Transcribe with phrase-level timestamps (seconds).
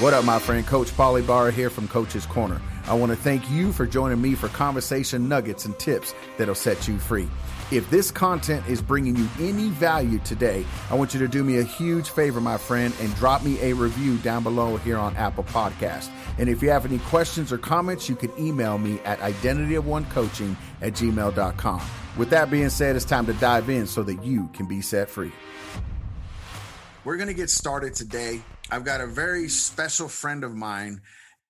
[0.00, 0.66] What up, my friend?
[0.66, 2.60] Coach Paulie Barra here from Coach's Corner.
[2.88, 6.88] I want to thank you for joining me for conversation nuggets and tips that'll set
[6.88, 7.28] you free.
[7.70, 11.58] If this content is bringing you any value today, I want you to do me
[11.58, 15.44] a huge favor, my friend, and drop me a review down below here on Apple
[15.44, 16.10] Podcast.
[16.38, 20.94] And if you have any questions or comments, you can email me at identityofonecoaching at
[20.94, 21.82] gmail.com.
[22.16, 25.08] With that being said, it's time to dive in so that you can be set
[25.08, 25.30] free.
[27.04, 28.42] We're going to get started today
[28.74, 31.00] I've got a very special friend of mine,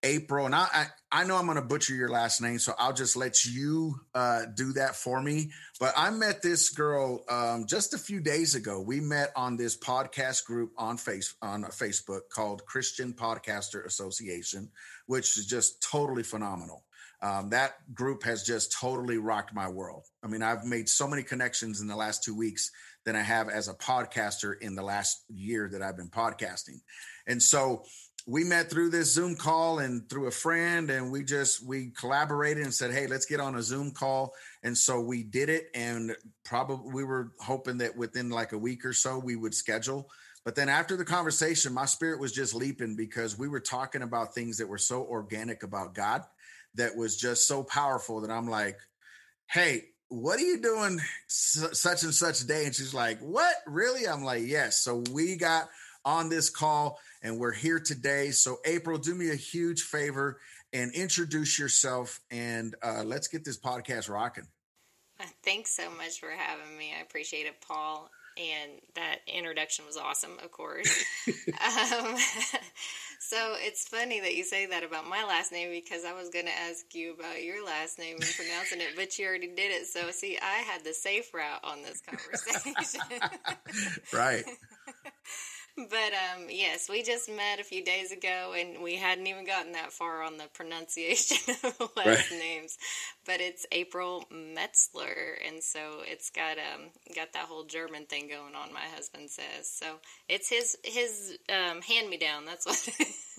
[0.02, 2.92] April, and I I, I know I'm going to butcher your last name, so I'll
[2.92, 5.50] just let you uh, do that for me.
[5.80, 8.78] But I met this girl um, just a few days ago.
[8.78, 14.68] We met on this podcast group on face on Facebook called Christian Podcaster Association,
[15.06, 16.84] which is just totally phenomenal.
[17.22, 20.04] Um, that group has just totally rocked my world.
[20.22, 22.70] I mean, I've made so many connections in the last two weeks
[23.04, 26.80] than I have as a podcaster in the last year that I've been podcasting.
[27.26, 27.84] And so
[28.26, 32.64] we met through this Zoom call and through a friend, and we just we collaborated
[32.64, 36.16] and said, "Hey, let's get on a Zoom call." And so we did it, and
[36.44, 40.10] probably we were hoping that within like a week or so we would schedule.
[40.44, 44.34] But then after the conversation, my spirit was just leaping because we were talking about
[44.34, 46.22] things that were so organic about God
[46.74, 48.78] that was just so powerful that I'm like,
[49.50, 52.66] "Hey, what are you doing such and such day?
[52.66, 53.54] And she's like, what?
[53.66, 54.06] Really?
[54.06, 54.80] I'm like, yes.
[54.80, 55.68] So we got
[56.04, 58.30] on this call and we're here today.
[58.30, 60.38] So April, do me a huge favor
[60.72, 64.46] and introduce yourself and uh, let's get this podcast rocking.
[65.42, 66.92] Thanks so much for having me.
[66.96, 71.04] I appreciate it, Paul and that introduction was awesome, of course.
[71.28, 72.16] um,
[73.20, 76.46] so it's funny that you say that about my last name because I was going
[76.46, 79.86] to ask you about your last name and pronouncing it, but you already did it.
[79.86, 83.00] So see, I had the safe route on this conversation.
[84.12, 84.44] right.
[85.76, 89.72] But um, yes, we just met a few days ago, and we hadn't even gotten
[89.72, 92.38] that far on the pronunciation of last right.
[92.38, 92.78] names.
[93.26, 98.54] But it's April Metzler, and so it's got um got that whole German thing going
[98.54, 98.72] on.
[98.72, 99.96] My husband says so.
[100.28, 102.44] It's his his um, hand me down.
[102.44, 102.88] That's what.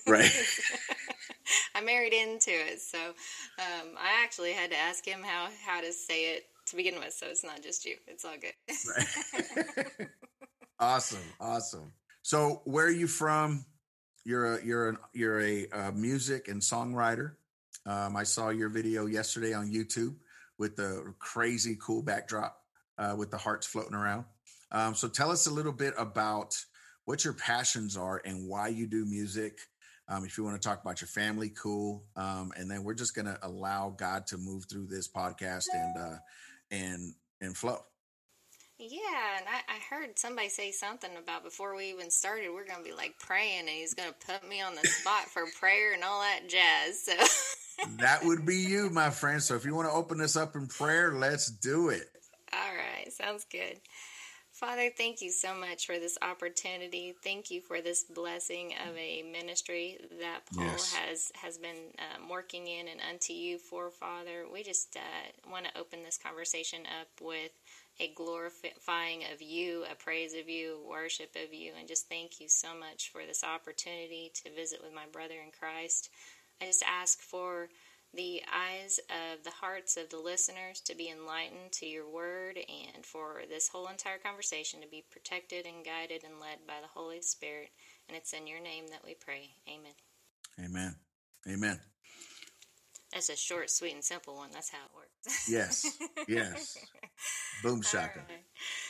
[0.07, 0.29] right.
[1.75, 5.93] I married into it, so um, I actually had to ask him how how to
[5.93, 7.13] say it to begin with.
[7.13, 8.53] So it's not just you; it's all good.
[8.97, 10.07] right.
[10.79, 11.93] awesome, awesome.
[12.25, 13.67] So, where are you from?
[14.23, 17.33] You're a you're a you're a, music and songwriter.
[17.85, 20.15] Um, I saw your video yesterday on YouTube
[20.57, 22.57] with the crazy cool backdrop
[22.97, 24.25] uh, with the hearts floating around.
[24.71, 26.57] Um, so, tell us a little bit about
[27.03, 29.59] what your passions are and why you do music.
[30.09, 32.05] Um, if you want to talk about your family, cool.
[32.15, 35.95] Um, and then we're just going to allow God to move through this podcast and
[35.95, 36.17] uh,
[36.71, 37.83] and and flow.
[38.77, 42.83] Yeah, and I, I heard somebody say something about before we even started, we're going
[42.83, 45.93] to be like praying, and he's going to put me on the spot for prayer
[45.93, 47.01] and all that jazz.
[47.01, 49.41] So that would be you, my friend.
[49.41, 52.09] So if you want to open this up in prayer, let's do it.
[52.51, 53.79] All right, sounds good.
[54.51, 57.13] Father, thank you so much for this opportunity.
[57.21, 60.93] Thank you for this blessing of a ministry that Paul yes.
[60.93, 64.45] has has been um, working in and unto you for, Father.
[64.51, 67.51] We just uh, want to open this conversation up with
[67.99, 72.47] a glorifying of you, a praise of you, worship of you, and just thank you
[72.49, 76.09] so much for this opportunity to visit with my brother in Christ.
[76.61, 77.69] I just ask for
[78.13, 83.05] the eyes of the hearts of the listeners to be enlightened to your word and
[83.05, 87.21] for this whole entire conversation to be protected and guided and led by the Holy
[87.21, 87.69] Spirit.
[88.07, 89.49] And it's in your name that we pray.
[89.67, 89.93] Amen.
[90.59, 90.95] Amen.
[91.47, 91.79] Amen.
[93.15, 94.49] That's a short, sweet, and simple one.
[94.51, 95.49] That's how it works.
[95.49, 95.97] yes.
[96.27, 96.77] Yes.
[97.63, 98.19] Boom shaka.
[98.27, 98.43] Right.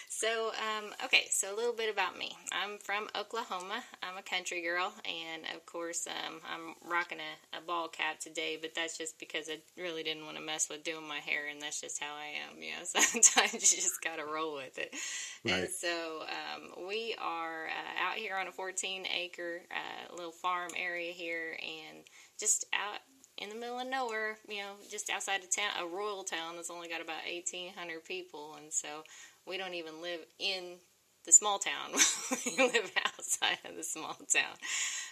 [0.09, 2.31] So, um, okay, so a little bit about me.
[2.51, 3.83] I'm from Oklahoma.
[4.01, 8.57] I'm a country girl, and of course, um, I'm rocking a, a, ball cap today,
[8.59, 11.61] but that's just because I really didn't want to mess with doing my hair, and
[11.61, 12.63] that's just how I am.
[12.63, 14.95] You know, sometimes you just got to roll with it.
[15.43, 15.65] Right.
[15.65, 20.71] And so, um, we are uh, out here on a 14 acre uh, little farm
[20.75, 21.99] area here, and
[22.39, 23.01] just out
[23.37, 26.69] in the middle of nowhere, you know, just outside of town, a rural town that's
[26.69, 28.55] only got about 1,800 people.
[28.61, 29.03] And so
[29.45, 30.77] we don't even live in
[31.25, 31.91] the small town.
[32.45, 34.55] we live outside of the small town.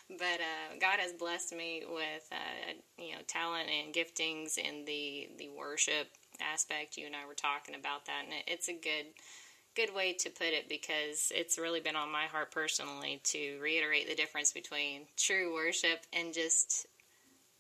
[0.10, 5.30] But uh, God has blessed me with, uh, you know, talent and giftings in the,
[5.38, 6.08] the worship
[6.42, 6.98] aspect.
[6.98, 8.24] You and I were talking about that.
[8.26, 9.08] And it's a good
[9.76, 14.08] good way to put it because it's really been on my heart personally to reiterate
[14.08, 16.86] the difference between true worship and just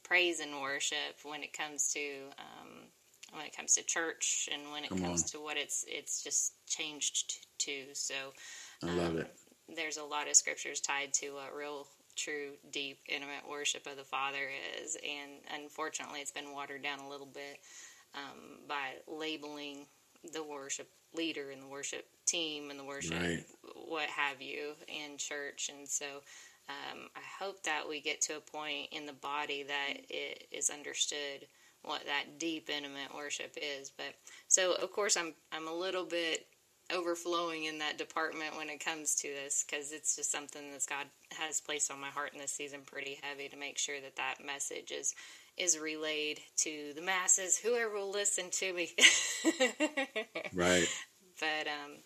[0.03, 1.99] praise and worship when it comes to
[2.37, 2.69] um,
[3.31, 5.29] when it comes to church and when it Come comes on.
[5.29, 7.85] to what it's it's just changed to.
[7.93, 8.13] So
[8.83, 9.35] I love um, it.
[9.75, 14.03] There's a lot of scriptures tied to uh, real true, deep, intimate worship of the
[14.03, 14.49] Father
[14.81, 14.95] is.
[14.97, 17.59] And unfortunately, it's been watered down a little bit
[18.13, 19.85] um, by labeling
[20.31, 23.43] the worship leader and the worship team and the worship right.
[23.87, 25.69] what have you in church.
[25.75, 26.05] And so
[26.69, 30.69] um, I hope that we get to a point in the body that it is
[30.69, 31.47] understood
[31.81, 33.91] what that deep, intimate worship is.
[33.95, 34.15] But
[34.47, 36.47] so, of course, I'm I'm a little bit
[36.93, 41.07] overflowing in that department when it comes to this because it's just something that God
[41.37, 44.45] has placed on my heart in this season pretty heavy to make sure that that
[44.45, 45.15] message is
[45.55, 48.89] is relayed to the masses, whoever will listen to me.
[50.53, 50.87] right.
[51.39, 51.97] But um,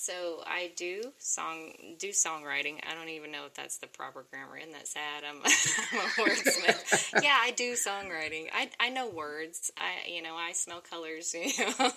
[0.00, 2.80] so I do song do songwriting.
[2.90, 4.56] I don't even know if that's the proper grammar.
[4.56, 5.24] Isn't that sad?
[5.28, 7.22] I'm, I'm a wordsmith.
[7.22, 8.48] yeah, I do songwriting.
[8.54, 9.70] I I know words.
[9.76, 11.34] I you know I smell colors.
[11.40, 11.90] You know.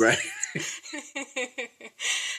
[0.00, 0.18] right.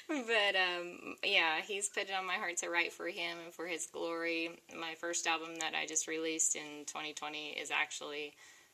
[0.07, 3.67] but um, yeah, he's put it on my heart to write for him and for
[3.67, 4.49] his glory.
[4.77, 8.33] My first album that I just released in 2020 is actually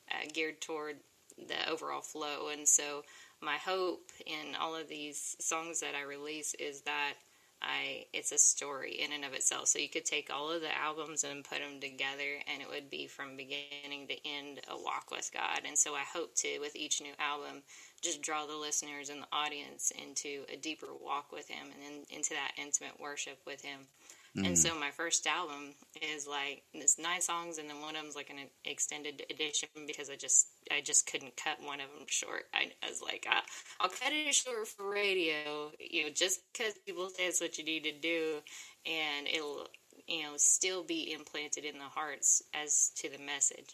[0.10, 0.96] uh, geared toward
[1.38, 3.04] the overall flow, and so
[3.46, 7.14] my hope in all of these songs that I release is that
[7.62, 9.68] I it's a story in and of itself.
[9.68, 12.90] So you could take all of the albums and put them together, and it would
[12.90, 15.62] be from beginning to end a walk with God.
[15.66, 17.64] And so I hope to, with each new album,
[18.02, 22.18] just draw the listeners and the audience into a deeper walk with Him and in,
[22.18, 23.88] into that intimate worship with Him.
[24.36, 24.48] Mm.
[24.48, 28.16] And so my first album is like it's nine songs, and then one of them's
[28.16, 32.44] like an extended edition because I just I just couldn't cut one of them short.
[32.54, 33.42] I, I was like, I,
[33.80, 37.64] I'll cut it short for radio, you know, just because people say it's what you
[37.64, 38.40] need to do,
[38.86, 39.68] and it'll
[40.08, 43.74] you know still be implanted in the hearts as to the message.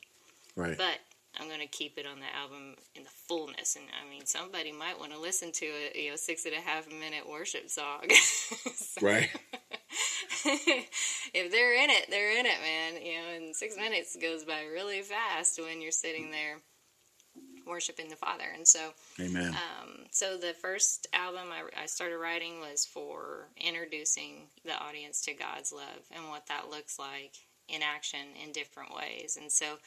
[0.56, 0.78] Right.
[0.78, 1.00] But
[1.40, 3.78] I'm going to keep it on the album in the fullness.
[3.78, 6.62] And I mean, somebody might want to listen to a you know six and a
[6.62, 8.10] half minute worship song.
[8.76, 9.30] so, right.
[11.34, 13.06] if they're in it, they're in it, man.
[13.06, 16.58] You know, and six minutes goes by really fast when you're sitting there
[17.66, 18.46] worshiping the Father.
[18.54, 19.50] And so, Amen.
[19.50, 25.34] Um, so the first album I, I started writing was for introducing the audience to
[25.34, 27.34] God's love and what that looks like
[27.68, 29.38] in action in different ways.
[29.40, 29.78] And so,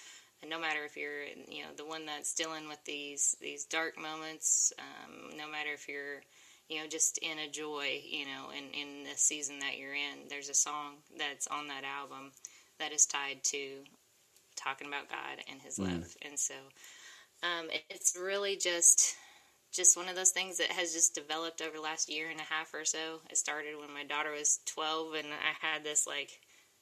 [0.48, 4.72] no matter if you're, you know, the one that's dealing with these these dark moments,
[4.78, 6.22] um, no matter if you're
[6.69, 10.28] you know, just in a joy, you know, in, in the season that you're in.
[10.28, 12.32] There's a song that's on that album
[12.78, 13.84] that is tied to
[14.56, 15.84] talking about God and His mm.
[15.84, 16.55] love, and so
[17.43, 19.16] um, it's really just
[19.72, 22.44] just one of those things that has just developed over the last year and a
[22.44, 23.20] half or so.
[23.28, 26.31] It started when my daughter was 12, and I had this like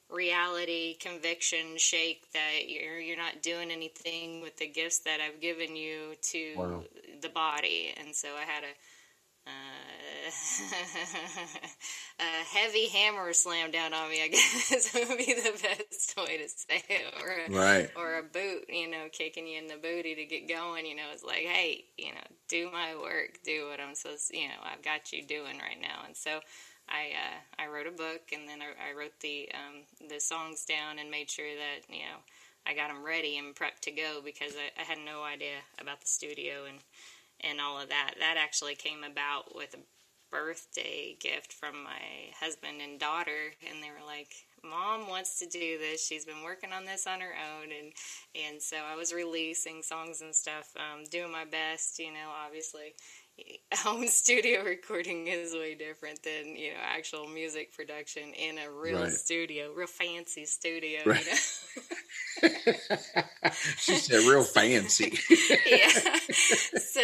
[0.09, 5.75] reality conviction shake that you're you're not doing anything with the gifts that I've given
[5.75, 6.83] you to wow.
[7.21, 8.73] the body, and so I had a
[12.19, 12.23] a
[12.55, 16.83] heavy hammer slammed down on me, I guess would be the best way to say
[16.89, 17.13] it.
[17.21, 17.91] Or a, right.
[17.95, 20.85] or a boot, you know, kicking you in the booty to get going.
[20.85, 24.29] You know, it's like, hey, you know, do my work, do what I'm supposed.
[24.31, 26.39] To, you know, I've got you doing right now, and so.
[26.89, 30.65] I uh, I wrote a book and then I, I wrote the um, the songs
[30.65, 32.19] down and made sure that you know
[32.67, 36.01] I got them ready and prepped to go because I, I had no idea about
[36.01, 36.79] the studio and
[37.41, 38.15] and all of that.
[38.19, 39.79] That actually came about with a
[40.33, 44.33] birthday gift from my husband and daughter, and they were like,
[44.63, 46.05] "Mom wants to do this.
[46.05, 47.93] She's been working on this on her own," and
[48.35, 51.99] and so I was releasing songs and stuff, um, doing my best.
[51.99, 52.95] You know, obviously,
[53.75, 59.03] home studio recording is way different than you know actual music production in a real
[59.03, 59.11] right.
[59.11, 61.01] studio, real fancy studio.
[61.05, 61.25] Right.
[61.25, 62.49] You know?
[63.77, 65.17] she said real fancy.
[65.67, 66.17] yeah.
[66.77, 67.01] So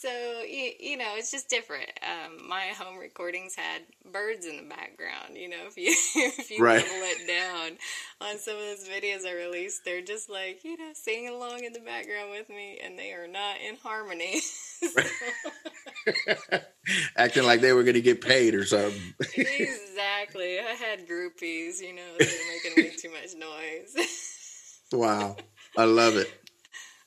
[0.00, 0.08] so
[0.42, 1.90] you, you know it's just different.
[2.02, 6.62] Um, my home recordings had birds in the background you know if you if you
[6.62, 6.82] right.
[6.82, 7.76] level it down
[8.20, 11.72] on some of those videos i released they're just like you know singing along in
[11.72, 14.40] the background with me and they are not in harmony.
[17.16, 19.14] Acting like they were going to get paid or something.
[19.36, 20.58] Exactly.
[20.58, 23.94] I had groupies you know they were making way too much noise.
[24.92, 25.36] Wow.
[25.76, 26.39] I love it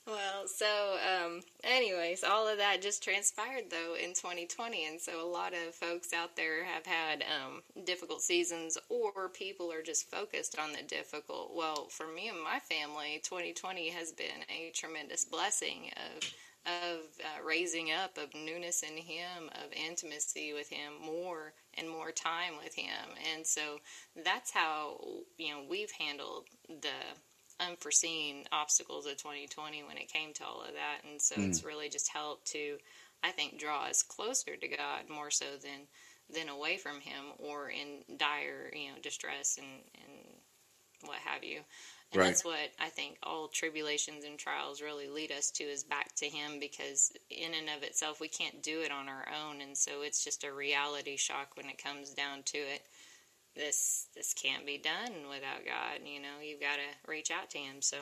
[0.06, 5.30] well, so um, anyways, all of that just transpired though in 2020, and so a
[5.30, 10.60] lot of folks out there have had um, difficult seasons, or people are just focused
[10.60, 11.52] on the difficult.
[11.56, 16.24] Well, for me and my family, 2020 has been a tremendous blessing of
[16.66, 22.12] of uh, raising up, of newness in Him, of intimacy with Him, more and more
[22.12, 23.80] time with Him, and so
[24.24, 24.98] that's how
[25.38, 26.90] you know we've handled the
[27.60, 31.10] unforeseen obstacles of 2020 when it came to all of that.
[31.10, 31.48] And so mm.
[31.48, 32.78] it's really just helped to,
[33.24, 35.88] I think, draw us closer to God more so than
[36.34, 41.60] than away from him or in dire, you know, distress and, and what have you.
[42.14, 42.28] And right.
[42.28, 46.26] that's what I think all tribulations and trials really lead us to is back to
[46.26, 49.62] Him because, in and of itself, we can't do it on our own.
[49.62, 52.84] And so it's just a reality shock when it comes down to it.
[53.56, 56.00] This this can't be done without God.
[56.06, 57.82] You know, you've got to reach out to Him.
[57.82, 57.98] So,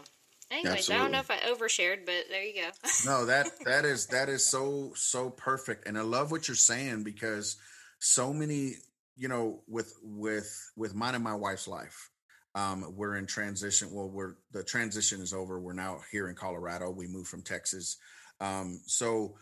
[0.50, 0.96] anyways, Absolutely.
[0.96, 2.70] I don't know if I overshared, but there you go.
[3.06, 7.04] no, that that is that is so so perfect, and I love what you're saying
[7.04, 7.58] because
[8.00, 8.76] so many,
[9.18, 12.12] you know, with with with mine and my wife's life
[12.56, 13.90] um, we're in transition.
[13.92, 15.60] Well, we're the transition is over.
[15.60, 16.90] We're now here in Colorado.
[16.90, 17.98] We moved from Texas.
[18.40, 19.36] Um, so,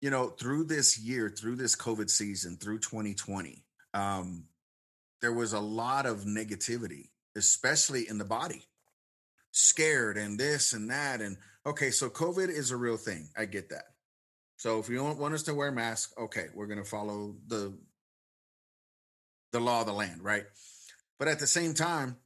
[0.00, 3.62] you know, through this year, through this COVID season, through 2020,
[3.94, 4.44] um,
[5.20, 8.64] there was a lot of negativity, especially in the body,
[9.50, 11.20] scared and this and that.
[11.20, 13.28] And okay, so COVID is a real thing.
[13.36, 13.84] I get that.
[14.56, 17.78] So if you don't want us to wear masks, okay, we're going to follow the
[19.52, 20.44] the law of the land, right?
[21.18, 22.16] But at the same time,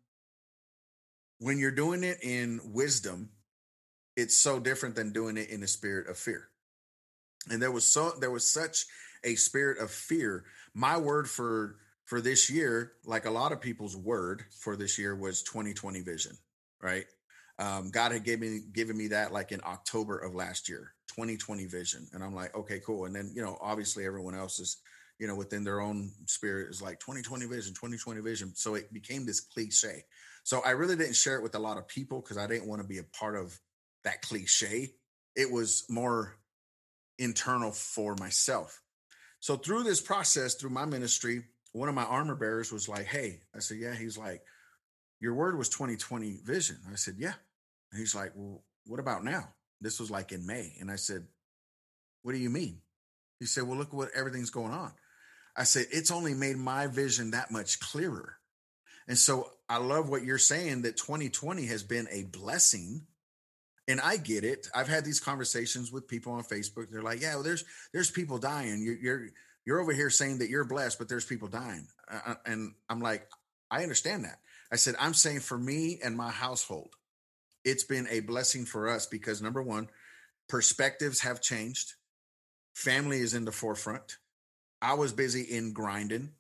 [1.39, 3.31] when you're doing it in wisdom,
[4.17, 6.49] it's so different than doing it in a spirit of fear.
[7.51, 8.87] And there was so there was such
[9.25, 10.45] a spirit of fear.
[10.75, 15.15] My word for for this year, like a lot of people's word for this year
[15.15, 16.37] was 2020 vision,
[16.83, 17.05] right?
[17.59, 21.67] Um, God had given me given me that like in October of last year, 2020
[21.67, 22.09] vision.
[22.13, 23.05] And I'm like, okay, cool.
[23.05, 24.79] And then, you know, obviously everyone else is,
[25.19, 28.53] you know, within their own spirit is like 2020 vision, 2020 vision.
[28.55, 30.05] So it became this cliche.
[30.45, 32.83] So I really didn't share it with a lot of people because I didn't want
[32.83, 33.59] to be a part of
[34.05, 34.95] that cliche.
[35.37, 36.35] It was more
[37.19, 38.81] internal for myself.
[39.41, 43.41] So through this process, through my ministry, one of my armor bearers was like, Hey,
[43.55, 43.95] I said, Yeah.
[43.95, 44.43] He's like,
[45.21, 46.79] Your word was 2020 vision.
[46.91, 47.35] I said, Yeah.
[47.91, 49.49] And he's like, Well, what about now?
[49.81, 50.75] This was like in May.
[50.81, 51.27] And I said,
[52.23, 52.81] What do you mean?
[53.41, 54.93] He said, Well, look what everything's going on.
[55.57, 58.37] I said, It's only made my vision that much clearer.
[59.09, 63.07] And so I love what you're saying that 2020 has been a blessing.
[63.89, 64.69] And I get it.
[64.75, 66.89] I've had these conversations with people on Facebook.
[66.89, 68.81] They're like, "Yeah, well, there's there's people dying.
[68.81, 69.29] You're you're
[69.65, 73.01] you're over here saying that you're blessed, but there's people dying." Uh, uh and I'm
[73.01, 73.29] like,
[73.71, 74.41] I understand that.
[74.71, 76.95] I said, I'm saying for me and my household,
[77.65, 79.89] it's been a blessing for us because number one,
[80.49, 81.95] perspectives have changed.
[82.75, 84.17] Family is in the forefront.
[84.81, 86.33] I was busy in grinding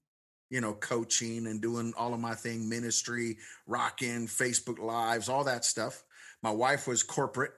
[0.52, 5.64] you know, coaching and doing all of my thing, ministry, rocking, Facebook lives, all that
[5.64, 6.05] stuff.
[6.43, 7.52] My wife was corporate,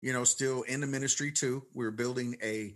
[0.00, 1.64] you know, still in the ministry too.
[1.74, 2.72] We were building a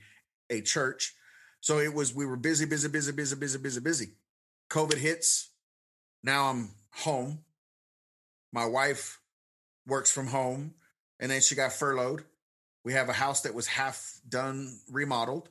[0.50, 1.14] a church.
[1.60, 4.08] So it was we were busy, busy, busy, busy, busy, busy, busy.
[4.70, 5.50] COVID hits.
[6.22, 7.40] Now I'm home.
[8.52, 9.20] My wife
[9.86, 10.74] works from home
[11.18, 12.24] and then she got furloughed.
[12.84, 15.48] We have a house that was half done remodeled.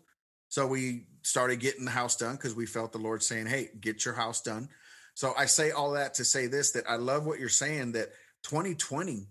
[0.49, 4.03] So we started getting the house done because we felt the Lord saying, Hey, get
[4.03, 4.69] your house done.
[5.13, 8.09] So I say all that to say this that I love what you're saying that
[8.43, 9.27] 2020,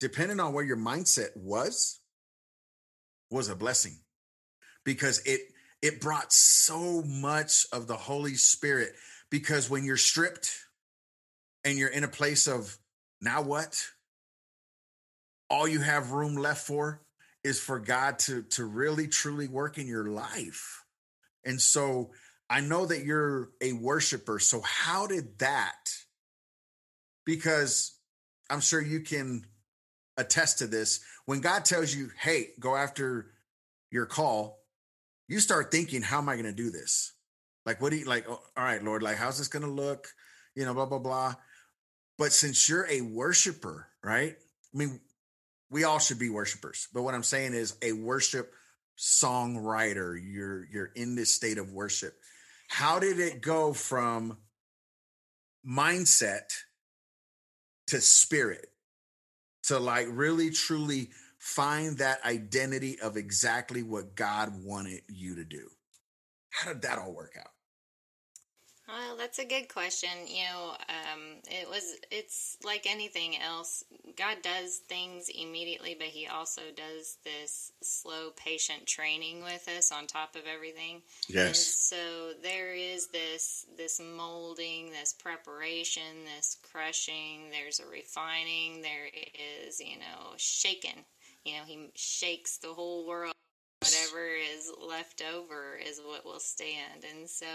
[0.00, 2.00] depending on where your mindset was,
[3.30, 3.98] was a blessing
[4.84, 5.40] because it
[5.82, 8.94] it brought so much of the Holy Spirit.
[9.30, 10.64] Because when you're stripped
[11.64, 12.78] and you're in a place of
[13.20, 13.84] now what?
[15.50, 17.02] All you have room left for
[17.44, 20.84] is for God to to really truly work in your life.
[21.44, 22.12] And so
[22.50, 24.38] I know that you're a worshiper.
[24.38, 25.90] So how did that?
[27.24, 27.92] Because
[28.50, 29.46] I'm sure you can
[30.16, 31.00] attest to this.
[31.26, 33.34] When God tells you, "Hey, go after
[33.90, 34.57] your call,"
[35.28, 37.12] you start thinking, "How am I going to do this?"
[37.64, 38.28] Like, what do you like?
[38.28, 40.08] Oh, all right, Lord, like, how's this going to look?
[40.54, 41.34] You know, blah blah blah.
[42.16, 44.34] But since you're a worshiper, right?
[44.74, 45.00] I mean,
[45.70, 46.88] we all should be worshipers.
[46.92, 48.52] But what I'm saying is a worship
[48.98, 50.18] songwriter.
[50.20, 52.14] You're you're in this state of worship.
[52.68, 54.38] How did it go from
[55.66, 56.52] mindset
[57.88, 58.66] to spirit
[59.64, 65.68] to like really truly find that identity of exactly what God wanted you to do?
[66.50, 67.52] How did that all work out?
[68.88, 70.08] Well, that's a good question.
[70.26, 71.96] You know, um, it was.
[72.10, 73.84] It's like anything else.
[74.16, 80.06] God does things immediately, but He also does this slow, patient training with us on
[80.06, 81.02] top of everything.
[81.28, 81.46] Yes.
[81.46, 87.50] And so there is this this molding, this preparation, this crushing.
[87.50, 88.80] There's a refining.
[88.80, 89.10] There
[89.66, 91.04] is, you know, shaking.
[91.44, 93.34] You know, He shakes the whole world
[93.80, 97.04] whatever is left over is what will stand.
[97.16, 97.46] And so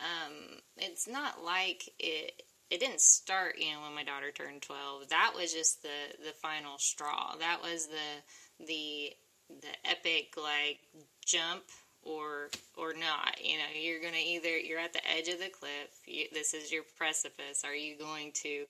[0.00, 2.42] um, it's not like it.
[2.70, 5.08] It didn't start, you know, when my daughter turned twelve.
[5.10, 7.34] That was just the the final straw.
[7.38, 9.12] That was the the
[9.48, 10.80] the epic like
[11.24, 11.64] jump
[12.02, 13.44] or or not.
[13.44, 16.00] You know, you're going to either you're at the edge of the cliff.
[16.06, 17.62] You, this is your precipice.
[17.64, 18.64] Are you going to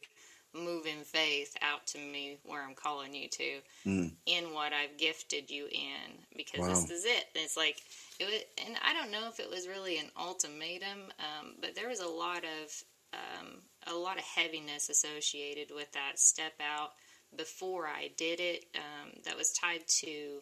[0.54, 4.12] move in faith out to me where I'm calling you to mm.
[4.26, 6.18] in what I've gifted you in?
[6.36, 6.68] Because wow.
[6.68, 7.26] this is it.
[7.34, 7.76] it's like
[8.18, 11.88] it was, and I don't know if it was really an ultimatum, um, but there
[11.88, 16.90] was a lot of um, a lot of heaviness associated with that step out
[17.36, 18.64] before I did it.
[18.74, 20.40] Um, that was tied to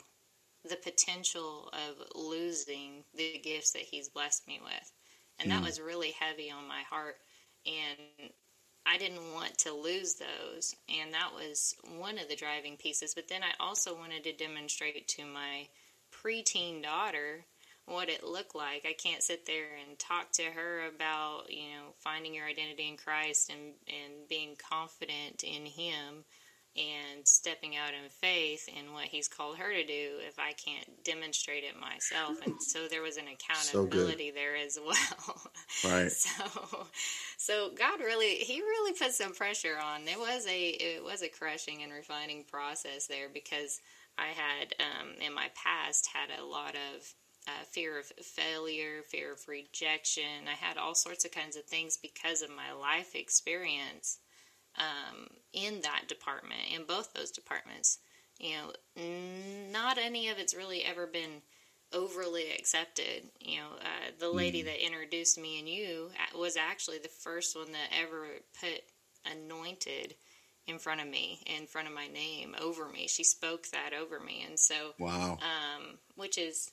[0.69, 4.93] the potential of losing the gifts that he's blessed me with.
[5.39, 5.67] And that mm.
[5.67, 7.17] was really heavy on my heart.
[7.67, 8.31] And
[8.87, 10.75] I didn't want to lose those.
[10.89, 13.15] And that was one of the driving pieces.
[13.15, 15.69] But then I also wanted to demonstrate to my
[16.13, 17.45] preteen daughter
[17.87, 18.87] what it looked like.
[18.87, 22.97] I can't sit there and talk to her about, you know, finding your identity in
[22.97, 26.25] Christ and, and being confident in Him
[26.77, 31.05] and stepping out in faith in what he's called her to do if I can't
[31.05, 32.39] demonstrate it myself.
[32.45, 35.43] And so there was an accountability so there as well.
[35.85, 36.13] Right.
[36.13, 36.87] so
[37.37, 40.05] so God really he really put some pressure on.
[40.05, 43.81] There was a it was a crushing and refining process there because
[44.17, 47.15] I had um, in my past had a lot of
[47.49, 50.47] uh, fear of failure, fear of rejection.
[50.47, 54.19] I had all sorts of kinds of things because of my life experience
[54.79, 57.99] um, in that department, in both those departments.
[58.39, 59.03] You know,
[59.71, 61.43] not any of it's really ever been
[61.93, 63.25] overly accepted.
[63.39, 64.67] You know, uh, the lady mm.
[64.67, 68.27] that introduced me and you was actually the first one that ever
[68.61, 68.83] put
[69.31, 70.15] anointed
[70.67, 73.09] in front of me, in front of my name, over me.
[73.09, 76.71] She spoke that over me, and so wow, um, which is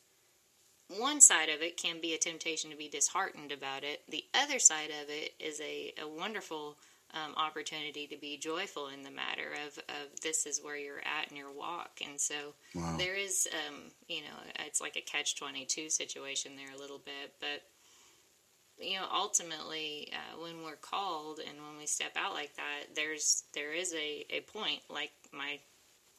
[0.98, 4.04] one side of it can be a temptation to be disheartened about it.
[4.10, 6.78] The other side of it is a, a wonderful
[7.14, 11.32] um, opportunity to be joyful in the matter of, of this is where you're at
[11.32, 12.02] in your walk.
[12.08, 12.96] And so wow.
[12.98, 13.76] there is, um,
[14.08, 17.34] you know, it's like a catch 22 situation there a little bit.
[17.40, 17.64] But,
[18.84, 23.44] you know, ultimately, uh, when we're called and when we step out like that, there's,
[23.54, 25.60] there is a, a point, like my,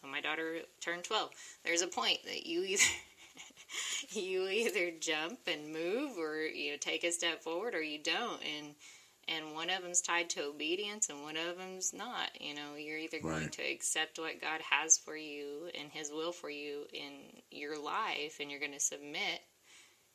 [0.01, 1.31] when my daughter turned 12,
[1.65, 2.83] there's a point that you either,
[4.11, 8.41] you either jump and move or, you know, take a step forward or you don't.
[8.43, 8.75] And,
[9.29, 12.99] and one of them's tied to obedience and one of them's not you know you're
[12.99, 13.39] either right.
[13.39, 17.13] going to accept what god has for you and his will for you in
[17.51, 19.41] your life and you're going to submit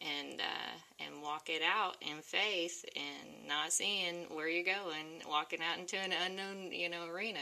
[0.01, 5.59] and uh, and walk it out in faith and not seeing where you're going walking
[5.61, 7.39] out into an unknown you know arena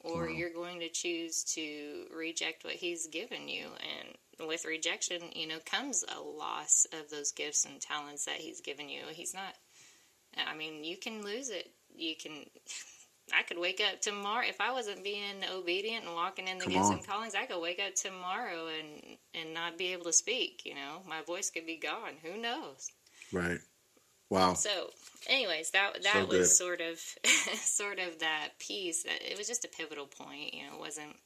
[0.00, 0.28] or wow.
[0.28, 5.58] you're going to choose to reject what he's given you and with rejection you know
[5.64, 9.54] comes a loss of those gifts and talents that he's given you he's not
[10.36, 11.70] I mean, you can lose it.
[11.94, 12.32] You can.
[13.34, 16.72] I could wake up tomorrow if I wasn't being obedient and walking in the Come
[16.72, 16.94] gifts on.
[16.94, 17.34] and callings.
[17.34, 20.62] I could wake up tomorrow and and not be able to speak.
[20.64, 22.14] You know, my voice could be gone.
[22.22, 22.90] Who knows?
[23.32, 23.58] Right.
[24.28, 24.54] Wow.
[24.54, 24.90] So,
[25.28, 26.98] anyways, that that so was sort of
[27.54, 29.04] sort of that piece.
[29.04, 30.52] That it was just a pivotal point.
[30.52, 31.16] You know, it wasn't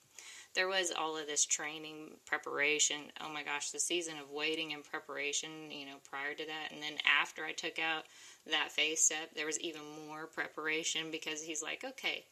[0.56, 4.82] there was all of this training preparation oh my gosh the season of waiting and
[4.82, 8.04] preparation you know prior to that and then after i took out
[8.50, 12.24] that face step, there was even more preparation because he's like, okay,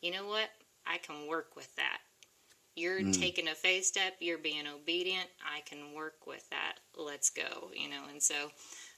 [0.00, 0.48] you know what?
[0.86, 1.98] I can work with that.
[2.76, 3.18] You're mm.
[3.18, 5.28] taking a face step, you're being obedient.
[5.44, 6.74] I can work with that.
[6.96, 8.02] Let's go, you know.
[8.10, 8.50] And so,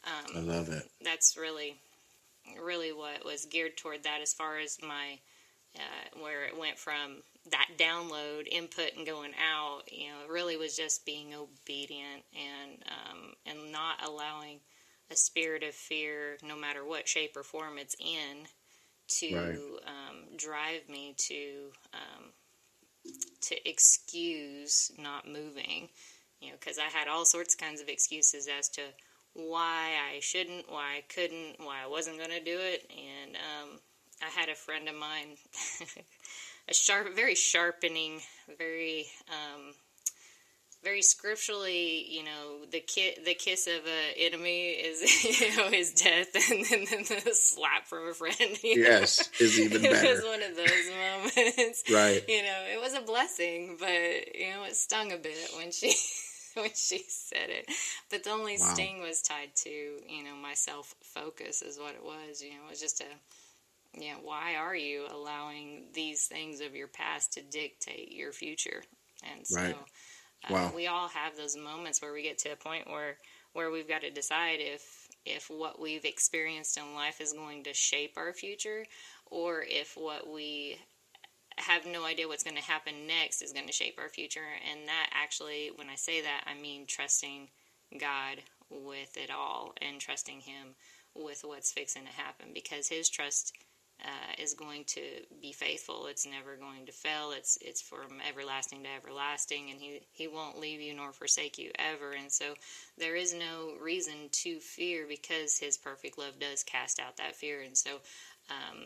[0.05, 0.83] um, I love it.
[1.03, 1.77] That's really,
[2.63, 5.19] really what was geared toward that as far as my,
[5.77, 10.59] uh, where it went from that download input and going out, you know, it really
[10.59, 14.61] was just being obedient and, um, and not allowing
[15.11, 18.47] a spirit of fear, no matter what shape or form it's in,
[19.19, 19.59] to right.
[19.87, 22.25] um, drive me to um,
[23.43, 25.89] to excuse not moving.
[26.41, 28.83] You know, because I had all sorts of kinds of excuses as to
[29.35, 33.81] why I shouldn't, why I couldn't, why I wasn't going to do it, and um,
[34.23, 35.37] I had a friend of mine,
[36.69, 38.21] a sharp, very sharpening,
[38.59, 39.75] very um,
[40.83, 45.93] very scripturally, you know, the ki- the kiss of an enemy is you know his
[45.93, 48.59] death, and then, then the slap from a friend.
[48.63, 49.45] yes, know?
[49.45, 49.95] is even better.
[49.95, 52.25] It was one of those moments, right?
[52.29, 55.95] You know, it was a blessing, but you know, it stung a bit when she
[56.55, 57.71] when she said it.
[58.11, 58.73] But the only wow.
[58.73, 62.41] sting was tied to you know my self focus is what it was.
[62.43, 64.15] You know, it was just a yeah.
[64.23, 68.83] why are you allowing these things of your past to dictate your future?
[69.23, 69.61] And so.
[69.61, 69.77] Right
[70.49, 70.67] Wow.
[70.67, 73.17] Uh, we all have those moments where we get to a point where
[73.53, 77.75] where we've got to decide if if what we've experienced in life is going to
[77.75, 78.87] shape our future
[79.27, 80.79] or if what we
[81.59, 84.89] have no idea what's going to happen next is going to shape our future and
[84.89, 87.49] that actually when I say that I mean trusting
[87.99, 88.39] God
[88.71, 90.69] with it all and trusting Him
[91.15, 93.53] with what's fixing to happen because His trust
[94.05, 95.01] uh, is going to
[95.41, 96.07] be faithful.
[96.07, 97.33] It's never going to fail.
[97.37, 101.71] It's it's from everlasting to everlasting, and he he won't leave you nor forsake you
[101.79, 102.13] ever.
[102.13, 102.55] And so
[102.99, 107.61] there is no reason to fear because his perfect love does cast out that fear.
[107.61, 108.01] And so
[108.51, 108.79] um,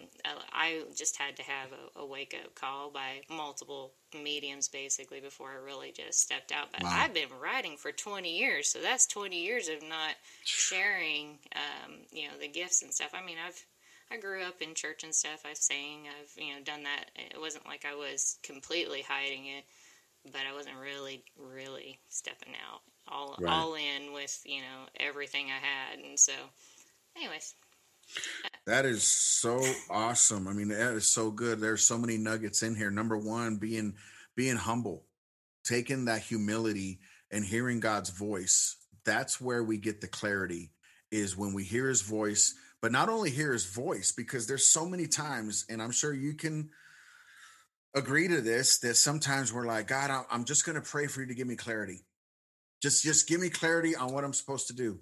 [0.52, 5.50] I just had to have a, a wake up call by multiple mediums basically before
[5.50, 6.68] I really just stepped out.
[6.72, 6.90] But wow.
[6.92, 12.24] I've been writing for 20 years, so that's 20 years of not sharing, um, you
[12.28, 13.12] know, the gifts and stuff.
[13.14, 13.64] I mean, I've
[14.10, 15.44] I grew up in church and stuff.
[15.48, 16.06] I've sang.
[16.08, 17.10] I've you know done that.
[17.16, 19.64] It wasn't like I was completely hiding it,
[20.24, 23.52] but I wasn't really really stepping out all right.
[23.52, 26.04] all in with you know everything I had.
[26.04, 26.32] And so,
[27.16, 27.54] anyways.
[28.66, 30.46] That is so awesome.
[30.46, 31.58] I mean, that is so good.
[31.58, 32.90] There's so many nuggets in here.
[32.90, 33.94] Number one, being
[34.36, 35.04] being humble,
[35.64, 38.76] taking that humility and hearing God's voice.
[39.04, 40.70] That's where we get the clarity.
[41.10, 44.84] Is when we hear His voice but not only hear his voice because there's so
[44.84, 46.68] many times and i'm sure you can
[47.94, 51.28] agree to this that sometimes we're like god i'm just going to pray for you
[51.28, 52.04] to give me clarity.
[52.82, 54.98] Just just give me clarity on what i'm supposed to do.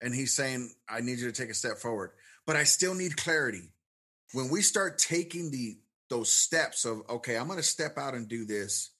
[0.00, 2.12] And he's saying i need you to take a step forward.
[2.46, 3.72] But i still need clarity.
[4.32, 5.78] When we start taking the
[6.10, 8.92] those steps of okay i'm going to step out and do this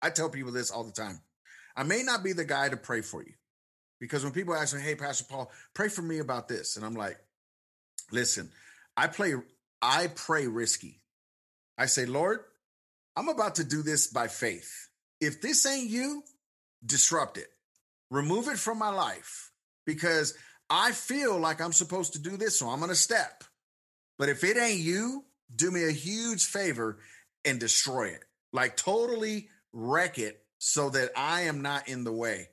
[0.00, 1.20] i tell people this all the time
[1.76, 3.34] i may not be the guy to pray for you.
[4.00, 6.94] Because when people ask me hey pastor paul pray for me about this and i'm
[6.94, 7.18] like
[8.10, 8.50] Listen,
[8.96, 9.34] I play
[9.80, 11.00] I pray risky.
[11.76, 12.40] I say, Lord,
[13.16, 14.88] I'm about to do this by faith.
[15.20, 16.22] If this ain't you,
[16.84, 17.48] disrupt it.
[18.10, 19.52] Remove it from my life
[19.86, 20.34] because
[20.70, 23.44] I feel like I'm supposed to do this, so I'm going to step.
[24.18, 26.98] But if it ain't you, do me a huge favor
[27.44, 28.24] and destroy it.
[28.52, 32.48] Like totally wreck it so that I am not in the way.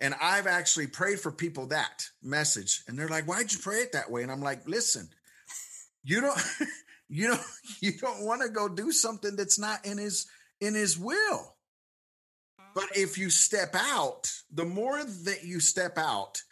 [0.00, 3.92] And I've actually prayed for people that message, and they're like, "Why'd you pray it
[3.92, 5.08] that way?" And I'm like, "Listen,
[6.04, 6.40] you don't,
[7.08, 7.40] you don't,
[7.80, 10.26] you don't want to go do something that's not in his
[10.60, 11.54] in his will.
[12.74, 16.42] But if you step out, the more that you step out,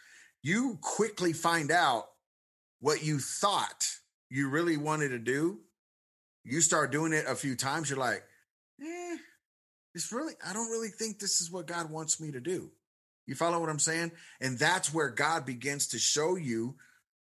[0.41, 2.05] you quickly find out
[2.79, 3.87] what you thought
[4.29, 5.59] you really wanted to do.
[6.43, 8.23] You start doing it a few times, you're like,
[8.81, 9.17] eh,
[9.93, 12.71] it's really, I don't really think this is what God wants me to do.
[13.27, 14.13] You follow what I'm saying?
[14.41, 16.75] And that's where God begins to show you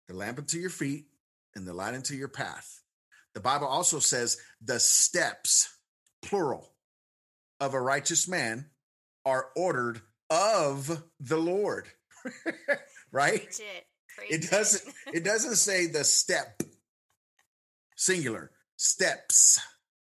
[0.07, 1.07] the lamp unto your feet
[1.55, 2.81] and the light into your path.
[3.35, 5.69] The Bible also says the steps,
[6.23, 6.73] plural,
[7.61, 8.66] of a righteous man
[9.25, 11.87] are ordered of the Lord.
[13.12, 13.42] right?
[13.42, 14.45] It.
[14.45, 16.62] it doesn't it doesn't say the step
[17.97, 19.61] singular steps.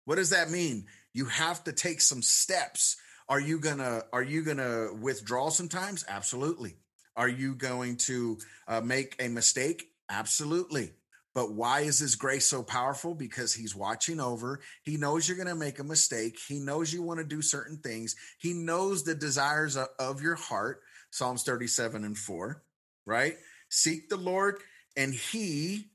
[0.05, 0.87] What does that mean?
[1.13, 2.97] You have to take some steps
[3.29, 6.05] are you gonna Are you gonna withdraw sometimes?
[6.09, 6.77] Absolutely.
[7.17, 8.39] Are you going to
[8.69, 9.89] uh, make a mistake?
[10.09, 10.93] Absolutely.
[11.35, 13.15] But why is His grace so powerful?
[13.15, 14.61] Because He's watching over.
[14.83, 16.39] He knows you're going to make a mistake.
[16.49, 18.17] He knows you want to do certain things.
[18.39, 20.81] He knows the desires of, of your heart.
[21.11, 22.63] Psalms 37 and 4,
[23.07, 23.37] right?
[23.69, 24.57] Seek the Lord,
[24.97, 25.91] and He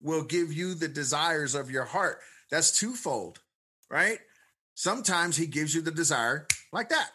[0.00, 2.20] will give you the desires of your heart.
[2.50, 3.40] That's twofold,
[3.90, 4.18] right?
[4.76, 7.10] Sometimes he gives you the desire like that.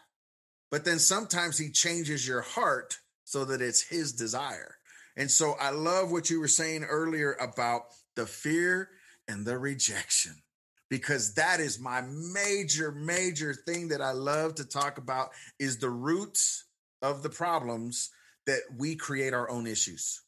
[0.72, 4.76] But then sometimes he changes your heart so that it's his desire.
[5.16, 7.84] And so I love what you were saying earlier about
[8.16, 8.90] the fear
[9.28, 10.42] and the rejection
[10.90, 15.90] because that is my major major thing that I love to talk about is the
[15.90, 16.66] roots
[17.02, 18.10] of the problems
[18.48, 20.22] that we create our own issues.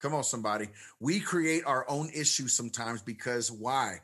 [0.00, 0.68] Come on somebody.
[0.98, 4.00] We create our own issues sometimes because why?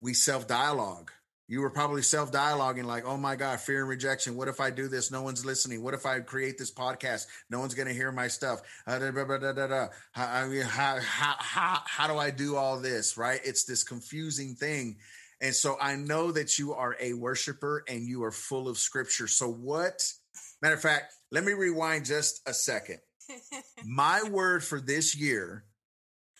[0.00, 1.12] We self-dialogue
[1.48, 4.36] you were probably self dialoguing like, oh my God, fear and rejection.
[4.36, 5.10] What if I do this?
[5.10, 5.82] No one's listening.
[5.82, 7.26] What if I create this podcast?
[7.48, 8.60] No one's going to hear my stuff.
[8.86, 10.98] Uh, da, da, da, how, how,
[11.38, 13.16] how, how do I do all this?
[13.16, 13.40] Right?
[13.44, 14.98] It's this confusing thing.
[15.40, 19.26] And so I know that you are a worshiper and you are full of scripture.
[19.26, 20.12] So, what,
[20.60, 22.98] matter of fact, let me rewind just a second.
[23.86, 25.64] my word for this year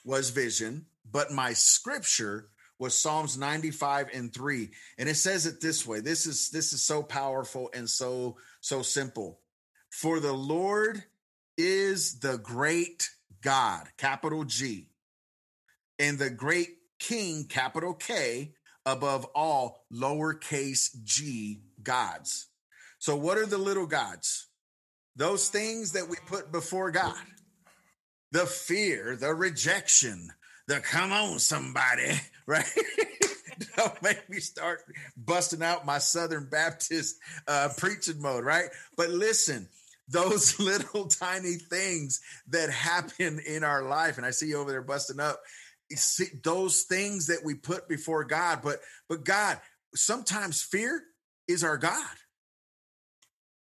[0.04, 4.70] was vision, but my scripture was Psalms 95 and 3.
[4.98, 6.00] And it says it this way.
[6.00, 9.40] This is this is so powerful and so so simple.
[9.90, 11.02] For the Lord
[11.56, 13.10] is the great
[13.42, 14.90] God, capital G,
[15.98, 22.48] and the great King, capital K, above all lowercase g gods.
[22.98, 24.48] So, what are the little gods?
[25.16, 27.16] Those things that we put before God
[28.30, 30.30] the fear, the rejection,
[30.68, 32.12] the come on somebody,
[32.46, 32.64] right?
[33.76, 34.82] Don't make me start
[35.16, 37.16] busting out my Southern Baptist
[37.48, 38.68] uh, preaching mode, right?
[38.96, 39.68] But listen,
[40.08, 44.16] those little tiny things that happen in our life.
[44.16, 45.40] And I see you over there busting up.
[45.94, 49.58] See, those things that we put before God, but but God,
[49.94, 51.02] sometimes fear
[51.46, 52.14] is our God.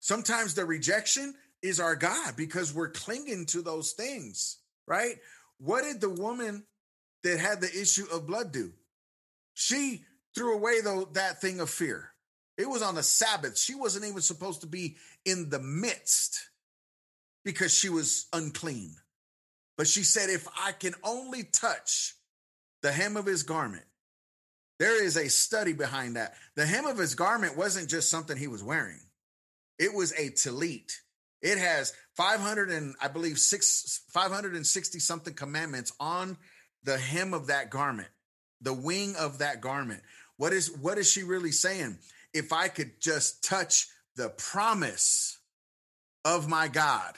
[0.00, 5.16] Sometimes the rejection is our God because we're clinging to those things, right?
[5.58, 6.64] What did the woman
[7.24, 8.72] that had the issue of blood do?
[9.54, 10.04] She
[10.34, 12.10] threw away though that thing of fear.
[12.58, 13.58] It was on the Sabbath.
[13.58, 16.38] She wasn't even supposed to be in the midst
[17.44, 18.94] because she was unclean.
[19.76, 22.14] But she said, if I can only touch
[22.82, 23.84] the hem of his garment,
[24.78, 26.34] there is a study behind that.
[26.56, 29.00] The hem of his garment wasn't just something he was wearing.
[29.78, 30.92] It was a talit.
[31.40, 36.36] It has 500 and I believe six 560 something commandments on
[36.84, 38.08] the hem of that garment,
[38.60, 40.02] the wing of that garment.
[40.36, 41.98] What is what is she really saying?
[42.32, 45.38] If I could just touch the promise
[46.24, 47.14] of my God,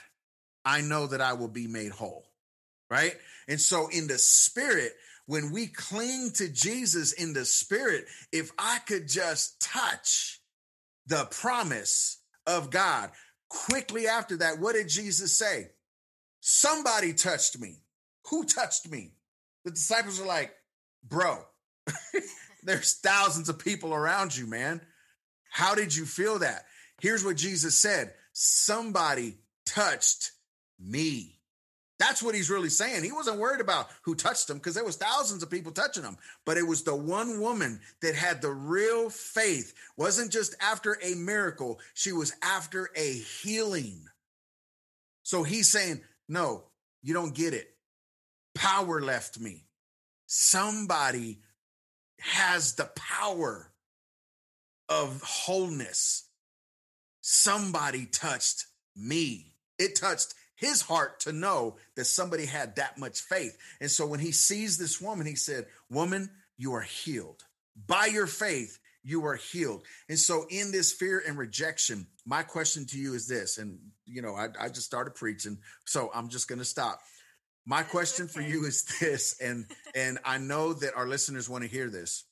[0.63, 2.25] I know that I will be made whole.
[2.89, 3.15] Right?
[3.47, 4.93] And so in the spirit,
[5.25, 10.39] when we cling to Jesus in the spirit, if I could just touch
[11.07, 13.11] the promise of God,
[13.49, 15.69] quickly after that, what did Jesus say?
[16.41, 17.77] Somebody touched me.
[18.29, 19.13] Who touched me?
[19.65, 20.53] The disciples are like,
[21.03, 21.39] bro,
[22.63, 24.79] there's thousands of people around you, man.
[25.49, 26.65] How did you feel that?
[27.01, 30.31] Here's what Jesus said somebody touched
[30.79, 31.39] me.
[31.97, 33.03] That's what he's really saying.
[33.03, 36.17] He wasn't worried about who touched him because there was thousands of people touching him,
[36.45, 39.73] but it was the one woman that had the real faith.
[39.95, 44.05] Wasn't just after a miracle, she was after a healing.
[45.23, 46.65] So he's saying, "No,
[47.01, 47.74] you don't get it.
[48.55, 49.65] Power left me.
[50.25, 51.39] Somebody
[52.19, 53.71] has the power
[54.89, 56.27] of wholeness.
[57.21, 58.65] Somebody touched
[58.95, 59.53] me.
[59.77, 63.57] It touched his heart to know that somebody had that much faith.
[63.81, 67.43] And so when he sees this woman, he said, Woman, you are healed.
[67.87, 69.83] By your faith, you are healed.
[70.09, 74.21] And so in this fear and rejection, my question to you is this, and you
[74.21, 77.01] know, I, I just started preaching, so I'm just gonna stop.
[77.65, 81.69] My question for you is this, and and I know that our listeners want to
[81.69, 82.25] hear this.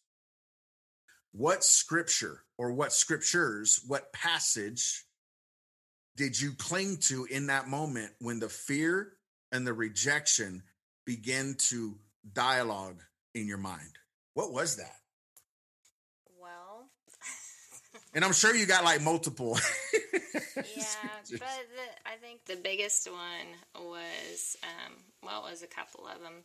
[1.32, 5.06] What scripture or what scriptures, what passage
[6.16, 9.14] did you cling to in that moment when the fear
[9.52, 10.62] and the rejection
[11.06, 11.98] began to
[12.32, 13.02] dialogue
[13.34, 13.98] in your mind?
[14.36, 14.96] What was that?
[16.40, 16.88] Well,
[18.14, 19.58] and I'm sure you got like multiple.
[20.56, 20.84] yeah,
[21.32, 24.94] but the, I think the biggest one was, um,
[25.26, 26.44] well, it was a couple of them.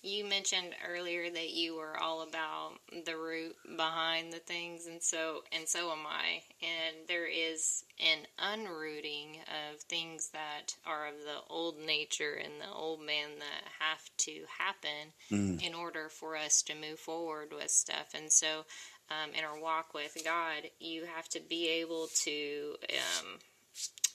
[0.00, 5.42] You mentioned earlier that you were all about the root behind the things, and so
[5.50, 6.42] and so am I.
[6.62, 12.72] And there is an unrooting of things that are of the old nature and the
[12.72, 15.66] old man that have to happen mm.
[15.66, 18.14] in order for us to move forward with stuff.
[18.14, 18.66] And so,
[19.10, 22.76] um, in our walk with God, you have to be able to.
[22.88, 23.38] Um,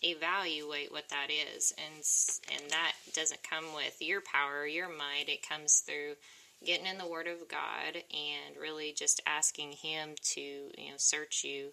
[0.01, 1.73] evaluate what that is.
[1.77, 2.03] And
[2.59, 5.27] and that doesn't come with your power your might.
[5.27, 6.15] It comes through
[6.65, 11.43] getting in the word of god and really just asking him to you know search
[11.43, 11.69] you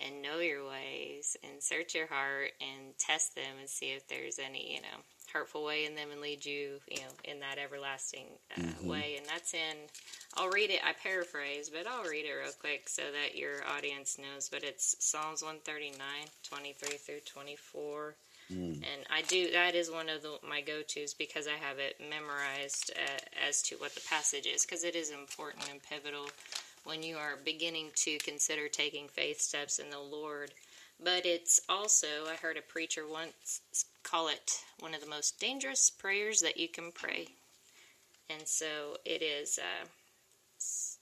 [0.00, 4.38] and know your ways and search your heart and test them and see if there's
[4.38, 4.98] any you know
[5.34, 8.88] hurtful way in them and lead you, you know, in that everlasting uh, mm-hmm.
[8.88, 9.16] way.
[9.18, 9.76] And that's in,
[10.34, 14.16] I'll read it, I paraphrase, but I'll read it real quick so that your audience
[14.18, 14.48] knows.
[14.48, 15.98] But it's Psalms 139,
[16.48, 18.14] 23 through 24.
[18.52, 18.74] Mm.
[18.74, 21.96] And I do, that is one of the, my go tos because I have it
[21.98, 26.28] memorized uh, as to what the passage is because it is important and pivotal
[26.84, 30.52] when you are beginning to consider taking faith steps in the Lord
[31.02, 33.60] but it's also, I heard a preacher once
[34.02, 37.28] call it one of the most dangerous prayers that you can pray.
[38.30, 39.86] And so it is, uh,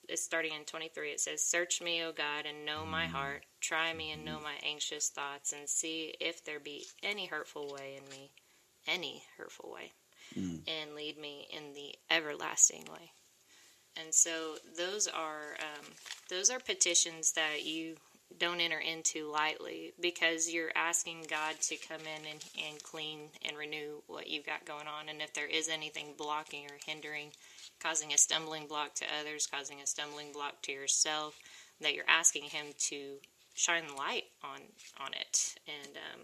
[0.09, 1.11] it's starting in 23.
[1.11, 3.45] It says, Search me, O God, and know my heart.
[3.61, 7.99] Try me and know my anxious thoughts, and see if there be any hurtful way
[8.03, 8.31] in me,
[8.87, 9.93] any hurtful way,
[10.37, 10.61] mm.
[10.67, 13.13] and lead me in the everlasting way.
[13.97, 15.87] And so those are um,
[16.29, 17.97] those are petitions that you
[18.39, 23.57] don't enter into lightly because you're asking God to come in and, and clean and
[23.57, 25.09] renew what you've got going on.
[25.09, 27.31] And if there is anything blocking or hindering,
[27.81, 31.39] causing a stumbling block to others, causing a stumbling block to yourself,
[31.81, 33.17] that you're asking Him to
[33.55, 34.61] shine light on
[35.01, 35.55] on it.
[35.67, 36.21] And um,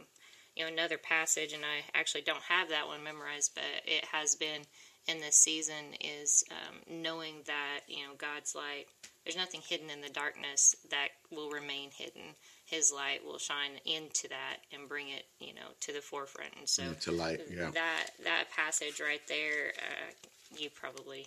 [0.56, 4.34] you know, another passage, and I actually don't have that one memorized, but it has
[4.34, 4.62] been
[5.06, 8.86] in this season is um, knowing that you know God's light
[9.28, 12.22] there's nothing hidden in the darkness that will remain hidden.
[12.64, 16.54] His light will shine into that and bring it, you know, to the forefront.
[16.58, 17.70] And so to light, yeah.
[17.74, 20.12] That that passage right there, uh,
[20.58, 21.26] you probably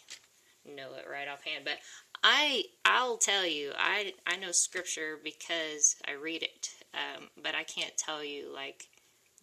[0.65, 1.77] know it right offhand, but
[2.23, 7.63] I I'll tell you, I I know scripture because I read it, um, but I
[7.63, 8.87] can't tell you like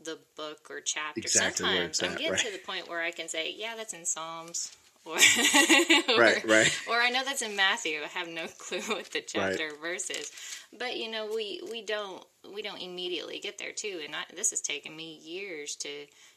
[0.03, 1.21] the book or chapter.
[1.21, 2.41] Exactly Sometimes I'm getting right.
[2.41, 4.77] to the point where I can say, yeah, that's in Psalms.
[6.09, 6.81] Or, right, right.
[6.89, 8.01] Or I know that's in Matthew.
[8.03, 9.81] I have no clue what the chapter right.
[9.81, 10.31] verse is,
[10.79, 14.01] but you know we we don't we don't immediately get there too.
[14.05, 15.89] And I, this has taken me years to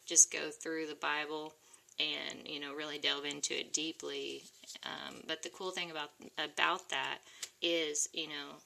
[0.05, 1.53] just go through the Bible
[1.99, 4.43] and you know really delve into it deeply.
[4.85, 7.19] Um, but the cool thing about about that
[7.61, 8.57] is you know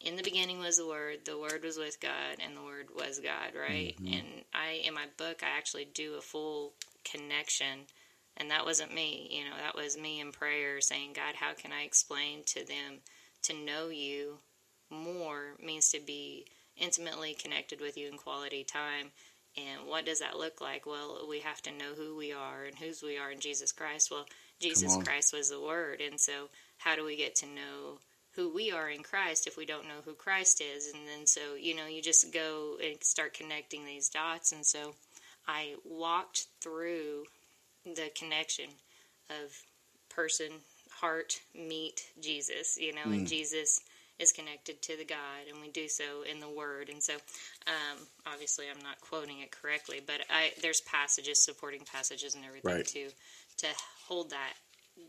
[0.00, 3.18] in the beginning was the word the word was with god and the word was
[3.20, 4.12] god right mm-hmm.
[4.12, 6.72] and i in my book i actually do a full
[7.04, 7.80] connection
[8.36, 11.72] and that wasn't me you know that was me in prayer saying god how can
[11.72, 12.98] i explain to them
[13.42, 14.38] to know you
[14.90, 19.10] more means to be intimately connected with you in quality time?
[19.56, 20.86] And what does that look like?
[20.86, 24.10] Well we have to know who we are and whose we are in jesus christ.
[24.10, 24.26] Well
[24.60, 26.00] jesus christ was the word.
[26.00, 27.98] And so how do we get to know
[28.34, 30.92] who we are in Christ if we don't know who Christ is.
[30.92, 34.50] And then so, you know, you just go and start connecting these dots.
[34.50, 34.96] And so
[35.46, 37.26] I walked through
[37.84, 38.70] the connection
[39.30, 39.52] of
[40.08, 40.50] person,
[40.90, 43.18] heart, meet Jesus, you know, mm.
[43.18, 43.80] and Jesus
[44.18, 46.88] is connected to the God, and we do so in the Word.
[46.88, 47.14] And so,
[47.66, 52.74] um, obviously, I'm not quoting it correctly, but I, there's passages, supporting passages, and everything
[52.74, 52.86] right.
[52.86, 53.08] to
[53.58, 53.66] to
[54.06, 54.54] hold that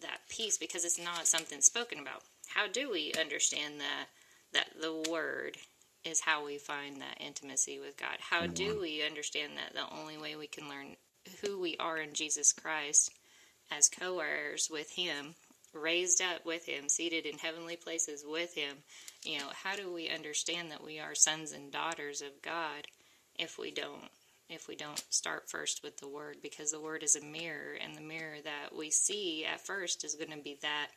[0.01, 4.07] that piece because it's not something spoken about how do we understand that
[4.53, 5.57] that the word
[6.03, 8.17] is how we find that intimacy with God?
[8.19, 10.95] How do we understand that the only way we can learn
[11.41, 13.11] who we are in Jesus Christ
[13.71, 15.35] as co-heirs with him,
[15.73, 18.77] raised up with him, seated in heavenly places with him,
[19.23, 22.87] you know, how do we understand that we are sons and daughters of God
[23.37, 24.09] if we don't
[24.47, 27.95] if we don't start first with the word because the word is a mirror and
[27.95, 30.89] the mirror that we see at first is going to be that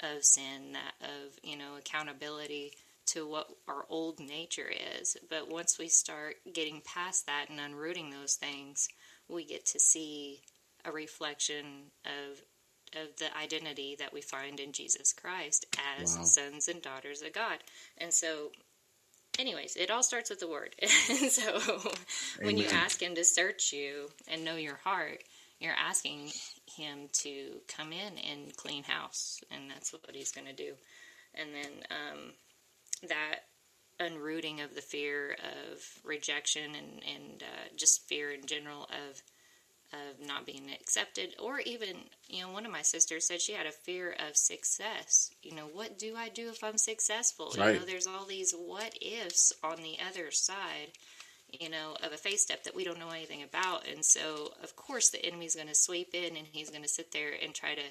[0.00, 2.72] of sin, that of, you know, accountability
[3.06, 5.16] to what our old nature is.
[5.30, 8.88] But once we start getting past that and unrooting those things,
[9.28, 10.40] we get to see
[10.84, 12.40] a reflection of
[12.92, 15.66] of the identity that we find in Jesus Christ
[16.00, 16.22] as Wow.
[16.22, 17.58] sons and daughters of God.
[17.98, 18.52] And so
[19.38, 20.74] anyways, it all starts with the word.
[20.82, 21.60] and so
[22.40, 25.22] when you ask him to search you and know your heart,
[25.58, 26.30] you're asking
[26.76, 30.74] him to come in and clean house, and that's what he's going to do.
[31.34, 32.32] And then um,
[33.08, 33.40] that
[34.00, 39.22] unrooting of the fear of rejection and and uh, just fear in general of
[39.92, 41.96] of not being accepted, or even
[42.28, 45.30] you know, one of my sisters said she had a fear of success.
[45.42, 47.52] You know, what do I do if I'm successful?
[47.54, 50.92] You know, there's all these what ifs on the other side
[51.52, 53.86] you know, of a face step that we don't know anything about.
[53.88, 57.12] And so, of course, the enemy's going to sweep in and he's going to sit
[57.12, 57.82] there and try to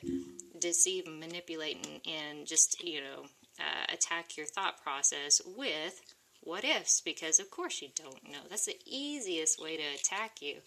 [0.59, 3.25] deceive and manipulate and, and just, you know,
[3.59, 6.01] uh, attack your thought process with
[6.41, 8.39] what ifs, because of course you don't know.
[8.49, 10.57] That's the easiest way to attack you.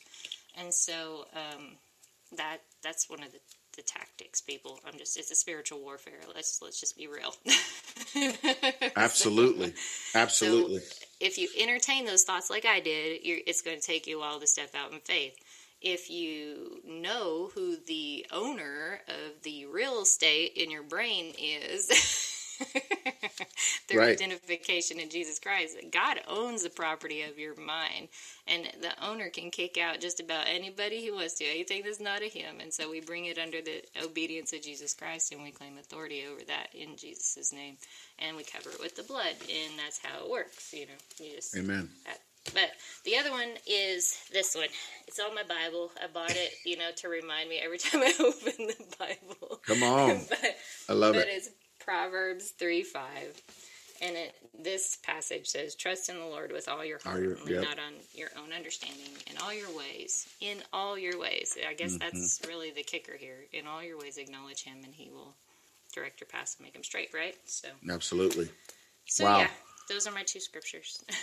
[0.57, 1.77] And so, um,
[2.37, 3.39] that that's one of the,
[3.77, 4.81] the tactics, people.
[4.87, 6.21] I'm just it's a spiritual warfare.
[6.35, 7.35] Let's let's just be real.
[8.97, 9.75] Absolutely.
[10.15, 10.81] Absolutely.
[11.21, 14.21] if you entertain those thoughts like I did, you're, it's going to take you a
[14.21, 15.37] while to step out in faith.
[15.81, 21.89] If you know who the owner of the real estate in your brain is,
[23.89, 24.21] through Right.
[24.21, 28.09] identification in Jesus Christ, God owns the property of your mind,
[28.47, 32.23] and the owner can kick out just about anybody he wants to, anything that's not
[32.23, 32.61] of Him.
[32.61, 36.25] And so we bring it under the obedience of Jesus Christ, and we claim authority
[36.31, 37.77] over that in Jesus' name,
[38.19, 40.73] and we cover it with the blood, and that's how it works.
[40.73, 41.89] You know, you just Amen.
[42.05, 42.21] that.
[42.55, 42.71] But
[43.05, 44.69] the other one is this one.
[45.07, 45.91] It's on my Bible.
[46.03, 49.61] I bought it, you know, to remind me every time I open the Bible.
[49.67, 50.21] Come on.
[50.29, 50.57] but
[50.89, 51.29] I love it.
[51.31, 51.51] it's
[51.89, 53.43] Proverbs 3 5.
[54.03, 57.33] And it, this passage says, Trust in the Lord with all your heart, All your-
[57.37, 57.63] and yep.
[57.63, 60.29] not on your own understanding, in all your ways.
[60.43, 61.57] In all your ways.
[61.67, 61.99] I guess Mm-hmm.
[62.19, 63.47] that's really the kicker here.
[63.55, 65.35] In all your ways, acknowledge Him, and He will
[65.95, 67.35] direct your paths and make them straight, right?
[67.47, 68.51] So, Absolutely.
[69.07, 69.39] so Wow.
[69.39, 69.51] yeah,
[69.89, 71.03] those are my two scriptures.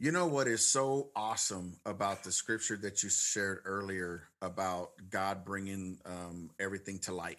[0.00, 5.44] You know what is so awesome about the scripture that you shared earlier about God
[5.44, 7.38] bringing um, everything to light?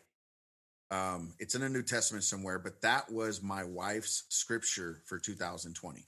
[0.92, 6.08] Um, it's in the New Testament somewhere, but that was my wife's scripture for 2020.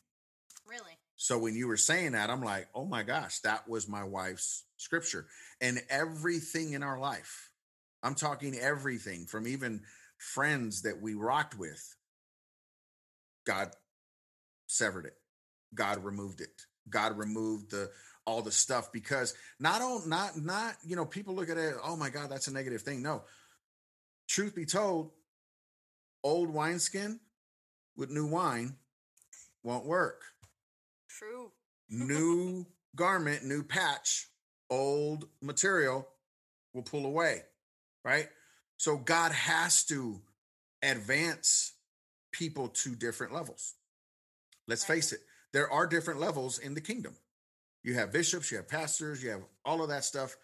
[0.67, 0.97] really?
[1.17, 4.63] So when you were saying that, I'm like, oh my gosh, that was my wife's
[4.77, 5.27] scripture.
[5.61, 7.51] And everything in our life,
[8.01, 9.81] I'm talking everything from even
[10.17, 11.95] friends that we rocked with,
[13.45, 13.69] God
[14.65, 15.13] severed it.
[15.75, 16.65] God removed it.
[16.89, 17.91] God removed the
[18.25, 21.95] all the stuff because not on not not you know people look at it oh
[21.95, 23.23] my god that's a negative thing no
[24.31, 25.11] truth be told
[26.23, 27.19] old wineskin
[27.97, 28.75] with new wine
[29.63, 30.21] won't work
[31.09, 31.51] True.
[31.89, 32.65] new
[32.95, 34.27] garment new patch
[34.69, 36.07] old material
[36.73, 37.41] will pull away
[38.05, 38.29] right
[38.77, 40.21] so god has to
[40.81, 41.73] advance
[42.31, 43.73] people to different levels
[44.67, 44.95] let's Right.
[44.95, 45.19] face it
[45.51, 47.17] there are different levels in the kingdom
[47.83, 50.37] you have bishops, you have pastors, you have all of that stuff.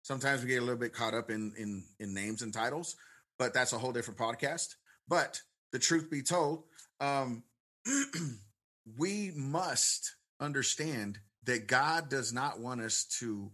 [0.00, 2.96] Sometimes we get a little bit caught up in in in names and titles,
[3.38, 4.74] but that's a whole different podcast.
[5.06, 5.40] But
[5.72, 6.64] the truth be told,
[7.00, 7.42] um,
[8.98, 13.50] we must understand that God does not want us to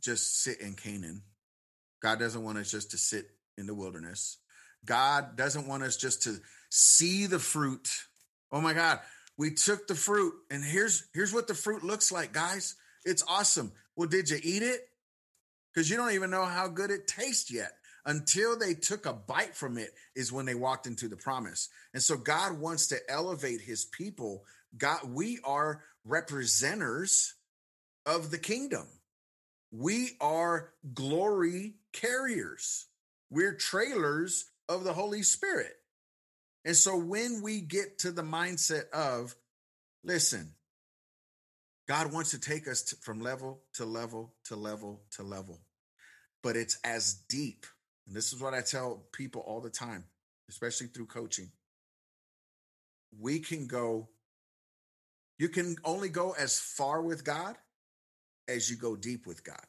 [0.00, 1.22] just sit in Canaan.
[2.02, 4.38] God doesn't want us just to sit in the wilderness.
[4.84, 6.36] God doesn't want us just to
[6.70, 7.88] see the fruit.
[8.52, 9.00] Oh my God,
[9.38, 12.76] we took the fruit and here's here's what the fruit looks like, guys.
[13.04, 13.72] It's awesome.
[13.96, 14.80] Well, did you eat it?
[15.72, 17.72] Because you don't even know how good it tastes yet.
[18.06, 21.68] Until they took a bite from it is when they walked into the promise.
[21.92, 24.44] And so God wants to elevate his people.
[24.78, 27.32] God, we are representers
[28.06, 28.86] of the kingdom.
[29.72, 32.86] We are glory carriers.
[33.28, 35.74] We're trailers of the Holy Spirit.
[36.64, 39.34] And so when we get to the mindset of,
[40.04, 40.52] listen,
[41.88, 45.60] God wants to take us to, from level to level to level to level,
[46.42, 47.66] but it's as deep.
[48.06, 50.04] And this is what I tell people all the time,
[50.48, 51.50] especially through coaching.
[53.18, 54.08] We can go,
[55.38, 57.56] you can only go as far with God
[58.48, 59.64] as you go deep with God,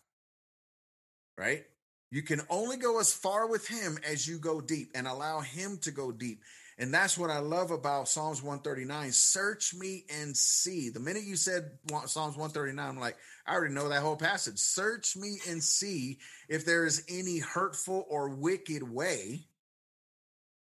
[1.38, 1.66] right?
[2.12, 5.78] You can only go as far with Him as you go deep and allow Him
[5.80, 6.42] to go deep.
[6.80, 9.12] And that's what I love about Psalms 139.
[9.12, 10.90] Search me and see.
[10.90, 11.72] The minute you said
[12.06, 13.18] Psalms 139, I'm like,
[13.48, 14.60] I already know that whole passage.
[14.60, 19.48] Search me and see if there is any hurtful or wicked way,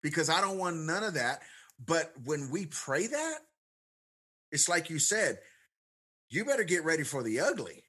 [0.02, 1.42] because I don't want none of that.
[1.84, 3.38] But when we pray that,
[4.50, 5.38] it's like you said,
[6.30, 7.82] you better get ready for the ugly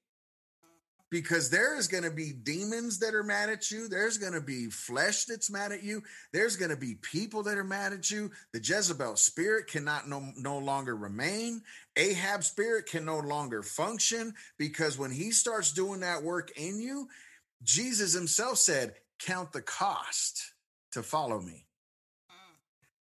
[1.09, 3.87] because there is going to be demons that are mad at you.
[3.87, 6.03] There's going to be flesh that's mad at you.
[6.33, 8.31] There's going to be people that are mad at you.
[8.53, 11.61] The Jezebel spirit cannot no, no longer remain.
[11.95, 17.07] Ahab spirit can no longer function because when he starts doing that work in you,
[17.63, 20.53] Jesus himself said, Count the cost
[20.91, 21.65] to follow me.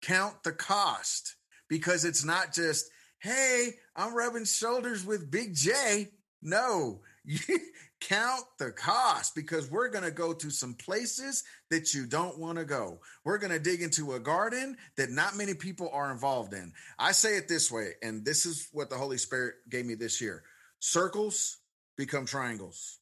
[0.02, 1.36] Count the cost
[1.70, 6.10] because it's not just, hey, I'm rubbing shoulders with Big J.
[6.42, 7.02] No,
[8.00, 12.58] count the cost because we're going to go to some places that you don't want
[12.58, 13.00] to go.
[13.24, 16.74] We're going to dig into a garden that not many people are involved in.
[16.98, 20.22] I say it this way, and this is what the Holy Spirit gave me this
[20.22, 20.44] year
[20.80, 21.58] circles
[21.98, 23.00] become triangles.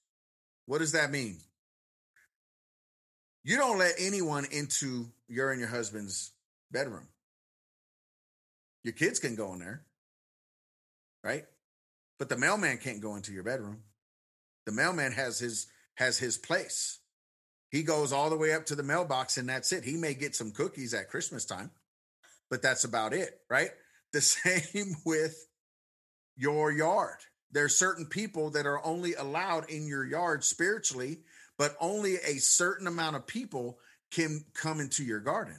[0.66, 1.40] What does that mean?
[3.44, 6.32] You don't let anyone into your and your husband's
[6.72, 7.08] bedroom.
[8.84, 9.84] Your kids can go in there,
[11.24, 11.46] right?
[12.18, 13.82] But the mailman can't go into your bedroom.
[14.66, 17.00] The mailman has his has his place.
[17.70, 19.84] He goes all the way up to the mailbox and that's it.
[19.84, 21.72] He may get some cookies at Christmas time,
[22.50, 23.70] but that's about it, right?
[24.14, 25.48] The same with
[26.36, 27.18] your yard.
[27.52, 31.20] There are certain people that are only allowed in your yard spiritually,
[31.58, 33.80] but only a certain amount of people
[34.12, 35.58] can come into your garden.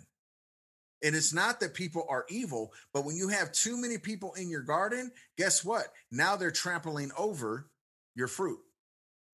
[1.02, 4.48] And it's not that people are evil, but when you have too many people in
[4.48, 5.86] your garden, guess what?
[6.10, 7.68] Now they're trampling over
[8.14, 8.58] your fruit.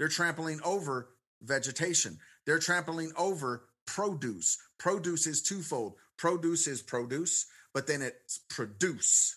[0.01, 1.09] They're trampling over
[1.43, 2.17] vegetation.
[2.47, 4.57] They're trampling over produce.
[4.79, 5.93] Produce is twofold.
[6.17, 9.35] Produce is produce, but then it's produce.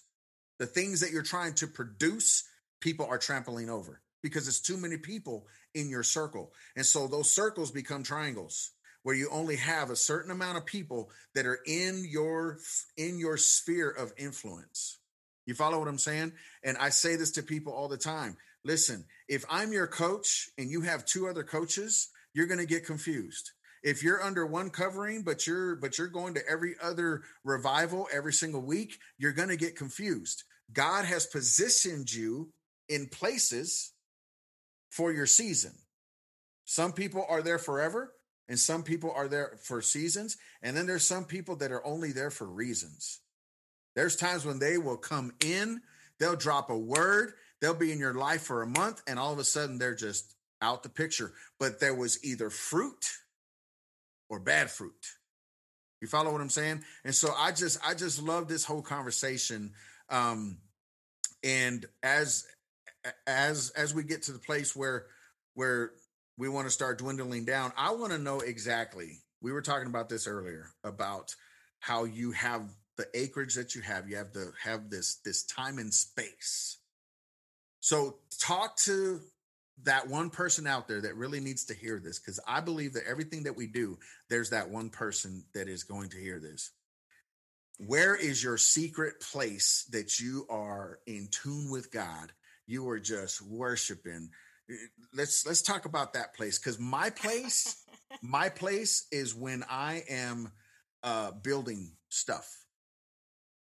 [0.59, 2.45] The things that you're trying to produce,
[2.81, 6.51] people are trampling over because it's too many people in your circle.
[6.77, 8.71] And so those circles become triangles
[9.03, 12.57] where you only have a certain amount of people that are in your
[12.97, 14.97] in your sphere of influence.
[15.45, 16.33] You follow what I'm saying?
[16.63, 18.39] And I say this to people all the time.
[18.65, 22.87] Listen, if I'm your coach and you have two other coaches, you're going to get
[22.87, 23.53] confused.
[23.83, 28.33] If you're under one covering but you're but you're going to every other revival every
[28.33, 30.45] single week, you're going to get confused.
[30.73, 32.51] God has positioned you
[32.89, 33.93] in places
[34.91, 35.73] for your season.
[36.65, 38.15] Some people are there forever,
[38.49, 42.13] and some people are there for seasons and then there's some people that are only
[42.13, 43.21] there for reasons
[43.95, 45.81] there's times when they will come in
[46.19, 47.33] they'll drop a word
[47.65, 50.35] they'll be in your life for a month and all of a sudden they're just
[50.61, 53.07] out the picture but there was either fruit
[54.29, 55.07] or bad fruit
[56.01, 56.85] You follow what I'm saying?
[57.05, 59.73] And so I just I just love this whole conversation.
[60.11, 60.59] Um
[61.43, 62.45] and as
[63.27, 65.07] as as we get to the place where
[65.55, 65.93] where
[66.37, 69.21] we want to start dwindling down, I want to know exactly.
[69.41, 71.35] We were talking about this earlier about
[71.81, 74.09] how you have the acreage that you have.
[74.09, 76.79] You have to have this this time and space.
[77.85, 79.21] So talk to
[79.83, 83.03] that one person out there that really needs to hear this because I believe that
[83.07, 83.99] everything that we do,
[84.31, 86.71] there's that one person that is going to hear this.
[87.77, 92.33] Where is your secret place that you are in tune with God?
[92.67, 94.31] You are just worshiping.
[94.71, 94.77] Eh,
[95.13, 97.85] let's let's talk about that place because my place,
[98.23, 100.51] my place is when I am
[101.03, 102.51] uh, building stuff.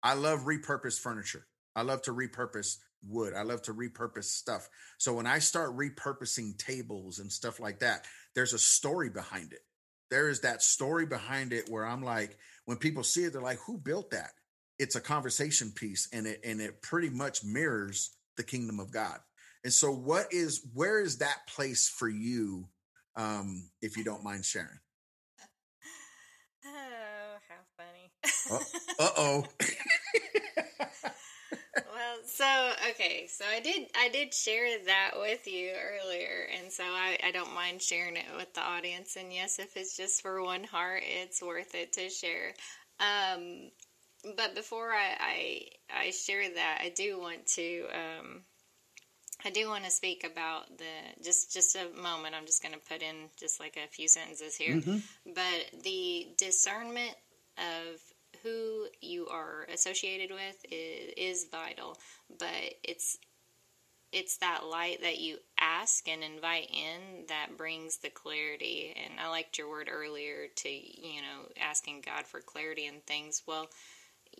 [0.02, 1.44] I love repurposed furniture.
[1.76, 3.34] I love to repurpose wood.
[3.34, 4.68] I love to repurpose stuff.
[4.98, 9.60] So when I start repurposing tables and stuff like that, there's a story behind it.
[10.10, 12.36] There is that story behind it where I'm like,
[12.66, 14.30] when people see it, they're like, who built that?
[14.78, 19.18] It's a conversation piece and it and it pretty much mirrors the kingdom of God.
[19.62, 22.68] And so what is where is that place for you
[23.16, 24.68] um if you don't mind sharing?
[26.66, 28.60] Oh, how funny.
[29.00, 29.44] uh oh.
[31.76, 36.84] well, so okay, so I did I did share that with you earlier, and so
[36.84, 39.16] I, I don't mind sharing it with the audience.
[39.16, 42.52] And yes, if it's just for one heart, it's worth it to share.
[43.00, 43.70] Um,
[44.36, 45.16] but before I,
[45.90, 48.40] I I share that, I do want to um,
[49.44, 52.34] I do want to speak about the just just a moment.
[52.34, 54.98] I'm just going to put in just like a few sentences here, mm-hmm.
[55.26, 57.14] but the discernment
[57.58, 58.00] of
[58.44, 61.98] who you are associated with is, is vital,
[62.38, 63.18] but it's
[64.12, 68.94] it's that light that you ask and invite in that brings the clarity.
[68.94, 73.42] And I liked your word earlier to, you know, asking God for clarity and things.
[73.44, 73.68] Well,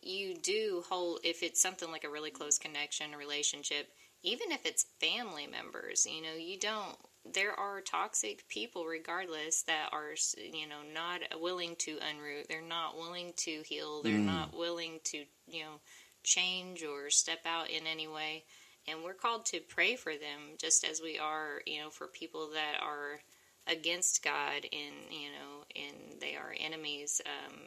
[0.00, 3.88] you do hold, if it's something like a really close connection, relationship,
[4.22, 6.96] even if it's family members, you know, you don't
[7.32, 12.48] there are toxic people regardless that are you know not willing to unroot.
[12.48, 14.02] They're not willing to heal.
[14.02, 14.26] They're mm.
[14.26, 15.80] not willing to you know
[16.22, 18.44] change or step out in any way.
[18.86, 22.50] And we're called to pray for them just as we are you know for people
[22.54, 23.20] that are
[23.66, 27.60] against god and you know and they are enemies um,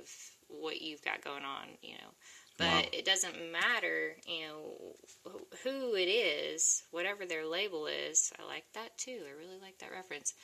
[0.00, 0.08] of
[0.48, 2.10] what you've got going on you know
[2.62, 2.88] but wow.
[2.92, 5.32] it doesn't matter, you know,
[5.64, 8.32] who it is, whatever their label is.
[8.38, 9.20] I like that too.
[9.26, 10.34] I really like that reference.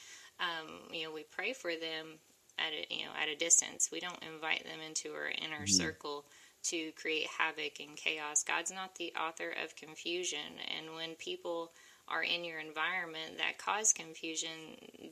[0.41, 2.19] Um, you know, we pray for them
[2.59, 3.91] at a, you know at a distance.
[3.93, 5.67] We don't invite them into our inner mm-hmm.
[5.67, 6.25] circle
[6.65, 8.43] to create havoc and chaos.
[8.43, 11.73] God's not the author of confusion, and when people
[12.09, 14.51] are in your environment that cause confusion,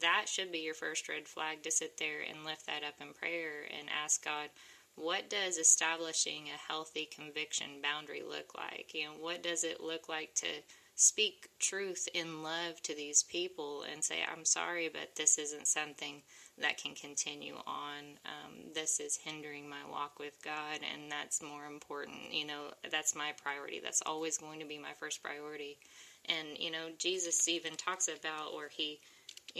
[0.01, 3.13] that should be your first red flag to sit there and lift that up in
[3.13, 4.49] prayer and ask God
[4.97, 8.92] what does establishing a healthy conviction boundary look like?
[8.94, 10.47] Know, what does it look like to
[10.94, 16.22] speak truth in love to these people and say, I'm sorry, but this isn't something
[16.59, 18.18] that can continue on.
[18.24, 22.32] Um, this is hindering my walk with God, and that's more important.
[22.32, 23.80] You know, that's my priority.
[23.82, 25.76] That's always going to be my first priority.
[26.24, 28.99] And, you know, Jesus even talks about where he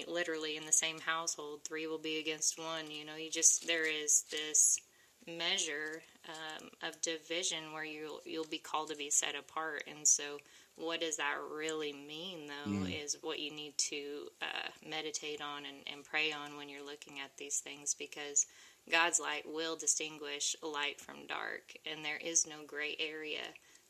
[0.09, 2.91] literally in the same household, three will be against one.
[2.91, 4.81] You know, you just, there is this
[5.27, 9.85] measure um, of division where you'll you'll be called to be set apart.
[9.89, 10.39] And so
[10.77, 13.05] what does that really mean though mm.
[13.05, 17.19] is what you need to uh, meditate on and, and pray on when you're looking
[17.19, 18.47] at these things because
[18.91, 21.75] god's light will distinguish light from dark.
[21.91, 23.43] And there is no gray area.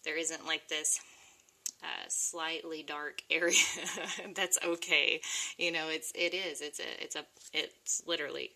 [0.05, 1.01] There isn't like this
[1.82, 3.55] uh, slightly dark area
[4.34, 5.20] that's okay.
[5.59, 6.61] You know it's it is.
[6.61, 8.53] It's a it's a it's literally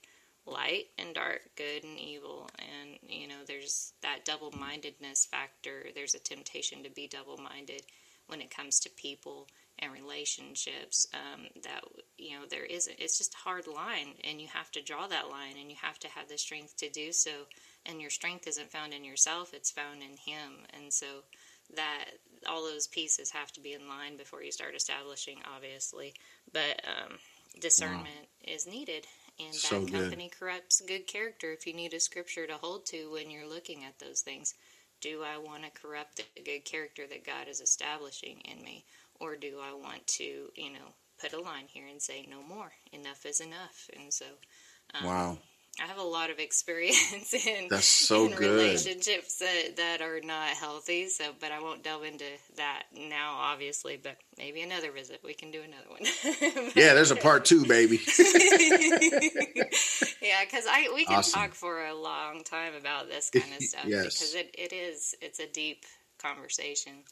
[0.46, 2.48] light and dark, good and evil.
[2.58, 5.86] And, you know, there's that double mindedness factor.
[5.94, 7.82] There's a temptation to be double minded
[8.26, 9.46] when it comes to people
[9.78, 11.06] and relationships.
[11.14, 11.84] Um, that,
[12.18, 15.30] you know, there isn't, it's just a hard line, and you have to draw that
[15.30, 17.30] line, and you have to have the strength to do so.
[17.86, 20.66] And your strength isn't found in yourself, it's found in Him.
[20.74, 21.06] And so,
[21.76, 22.06] that
[22.48, 26.14] all those pieces have to be in line before you start establishing, obviously.
[26.52, 27.18] But um,
[27.60, 28.54] discernment wow.
[28.54, 29.06] is needed
[29.44, 33.10] and so bad company corrupts good character if you need a scripture to hold to
[33.12, 34.54] when you're looking at those things.
[35.00, 38.84] Do I want to corrupt the good character that God is establishing in me?
[39.18, 42.72] Or do I want to, you know, put a line here and say, no more,
[42.92, 43.88] enough is enough?
[43.98, 44.26] And so,
[44.94, 45.38] um, wow.
[45.82, 48.50] I have a lot of experience in, That's so in good.
[48.50, 51.08] relationships that, that are not healthy.
[51.08, 52.24] So, but I won't delve into
[52.56, 53.96] that now, obviously.
[54.02, 56.02] But maybe another visit, we can do another one.
[56.76, 57.98] yeah, there's a part two, baby.
[60.22, 61.40] yeah, because I we can awesome.
[61.40, 64.14] talk for a long time about this kind of stuff Yes.
[64.14, 65.84] because it, it is it's a deep
[66.18, 67.04] conversation.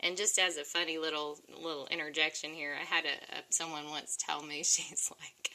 [0.00, 4.16] And just as a funny little little interjection here, I had a, a someone once
[4.18, 5.50] tell me she's like,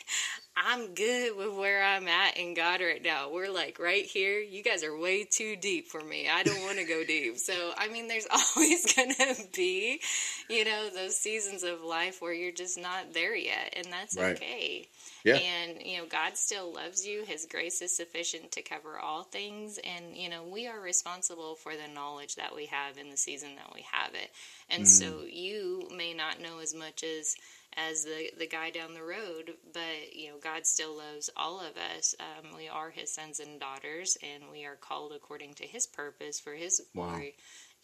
[0.57, 3.29] "I'm good with where I'm at in God right now.
[3.31, 4.39] We're like right here.
[4.39, 6.27] You guys are way too deep for me.
[6.29, 10.01] I don't want to go deep." So I mean, there's always gonna be,
[10.49, 14.35] you know, those seasons of life where you're just not there yet, and that's Right.
[14.35, 14.89] okay.
[15.23, 15.37] Yeah.
[15.37, 17.23] And, you know, God still loves you.
[17.25, 19.79] His grace is sufficient to cover all things.
[19.83, 23.55] And, you know, we are responsible for the knowledge that we have in the season
[23.55, 24.31] that we have it.
[24.69, 27.35] And so you may not know as much as
[27.75, 31.75] as the, the guy down the road, but, you know, God still loves all of
[31.97, 32.13] us.
[32.19, 36.39] Um, we are his sons and daughters, and we are called according to his purpose
[36.39, 37.05] for his Wow.
[37.09, 37.35] glory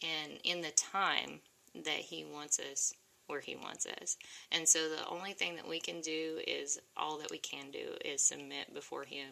[0.03, 1.39] and in the time
[1.73, 2.93] that he wants us
[3.29, 4.17] where he wants us.
[4.51, 7.95] And so the only thing that we can do is all that we can do
[8.03, 9.29] is submit before him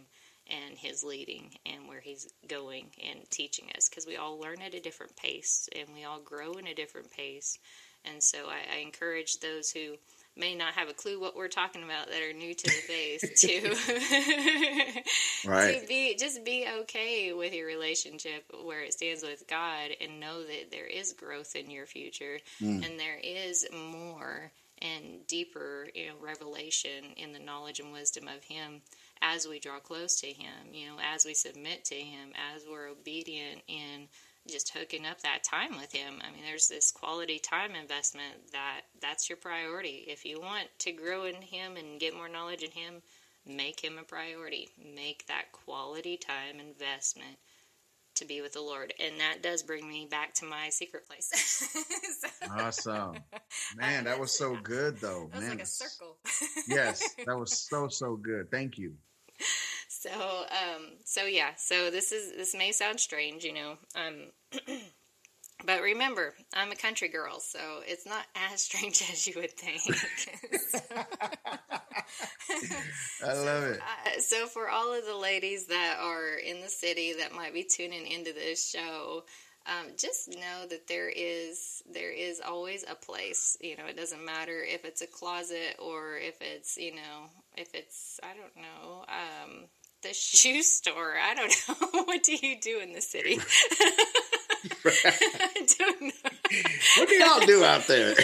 [0.50, 4.74] and his leading and where he's going and teaching us because we all learn at
[4.74, 7.60] a different pace and we all grow in a different pace.
[8.06, 9.96] And so I, I encourage those who
[10.38, 13.22] may not have a clue what we're talking about that are new to the faith
[15.44, 15.82] to Right.
[15.82, 20.44] to be just be okay with your relationship where it stands with God and know
[20.44, 22.86] that there is growth in your future Mm.
[22.86, 28.44] and there is more and deeper you know revelation in the knowledge and wisdom of
[28.44, 28.82] him
[29.22, 32.88] as we draw close to him you know as we submit to him as we're
[32.88, 34.08] obedient in
[34.48, 38.82] just hooking up that time with him i mean there's this quality time investment that
[39.02, 42.72] that's your priority if you want to grow in him and get more knowledge in
[42.72, 43.02] him
[43.46, 47.38] make him a priority make that quality time investment
[48.16, 51.30] to be with the lord and that does bring me back to my secret place
[52.20, 53.18] So, Awesome.
[53.78, 55.30] Man, that was so good though.
[55.32, 56.18] that was Man, like a circle
[56.68, 58.50] Yes, that was so so good.
[58.52, 58.94] Thank you.
[60.00, 64.32] So, um, so yeah, so this is this may sound strange, you know, um,
[65.66, 69.82] but remember, I'm a country girl, so it's not as strange as you would think.
[73.26, 73.80] I love it.
[73.80, 77.64] Uh, so, for all of the ladies that are in the city that might be
[77.64, 79.24] tuning into this show,
[79.66, 83.58] um, just know that there is there is always a place.
[83.60, 87.74] You know, it doesn't matter if it's a closet or if it's you know if
[87.74, 89.66] it's I don't know um,
[90.08, 91.16] the shoe store.
[91.22, 91.54] I don't
[91.94, 92.04] know.
[92.04, 93.40] what do you do in the city?
[94.86, 96.32] I don't know.
[96.98, 98.16] What do y'all do out there?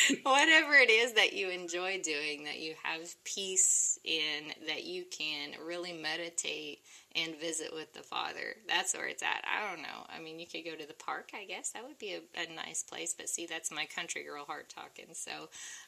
[0.22, 5.52] whatever it is that you enjoy doing, that you have peace in, that you can
[5.64, 6.80] really meditate
[7.14, 8.56] and visit with the Father.
[8.66, 9.44] That's where it's at.
[9.44, 10.06] I don't know.
[10.08, 11.70] I mean, you could go to the park, I guess.
[11.70, 13.14] That would be a, a nice place.
[13.16, 15.12] But see, that's my country girl heart talking.
[15.12, 15.30] So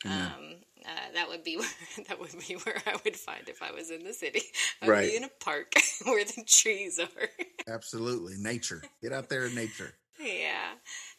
[0.04, 1.68] um, uh, that would be where,
[2.08, 4.42] that would be where I would find if I was in the city.
[4.82, 5.10] I would Right.
[5.10, 5.72] be in a park
[6.04, 7.28] where the trees are.
[7.72, 8.34] Absolutely.
[8.38, 8.82] Nature.
[9.02, 9.94] Get out there in nature.
[10.20, 10.74] Yeah.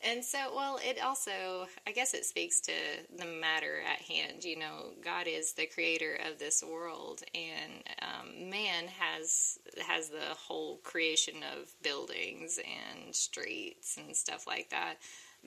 [0.08, 2.72] And so, well, it also, I guess it speaks to
[3.18, 4.44] the matter at hand.
[4.44, 10.36] You know, God is the creator of this world, and um, man has has the
[10.38, 14.98] whole creation of buildings and streets and stuff like that.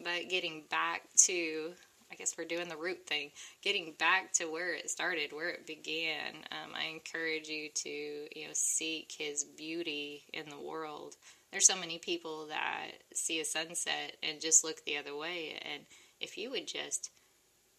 [0.03, 1.73] But getting back to,
[2.11, 3.31] I guess we're doing the root thing.
[3.63, 6.35] Getting back to where it started, where it began.
[6.51, 11.15] Um, I encourage you to, you know, seek His beauty in the world
[11.51, 15.83] there's so many people that see a sunset and just look the other way and
[16.21, 17.11] if you would just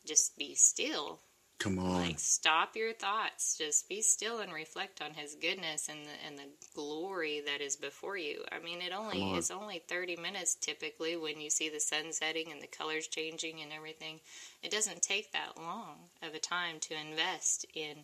[0.05, 1.19] just be still
[1.59, 1.91] Come on.
[2.01, 6.37] like stop your thoughts just be still and reflect on his goodness and the, and
[6.37, 9.37] the glory that is before you i mean it only on.
[9.37, 13.59] it's only 30 minutes typically when you see the sun setting and the colors changing
[13.61, 14.21] and everything
[14.63, 17.97] it doesn't take that long of a time to invest in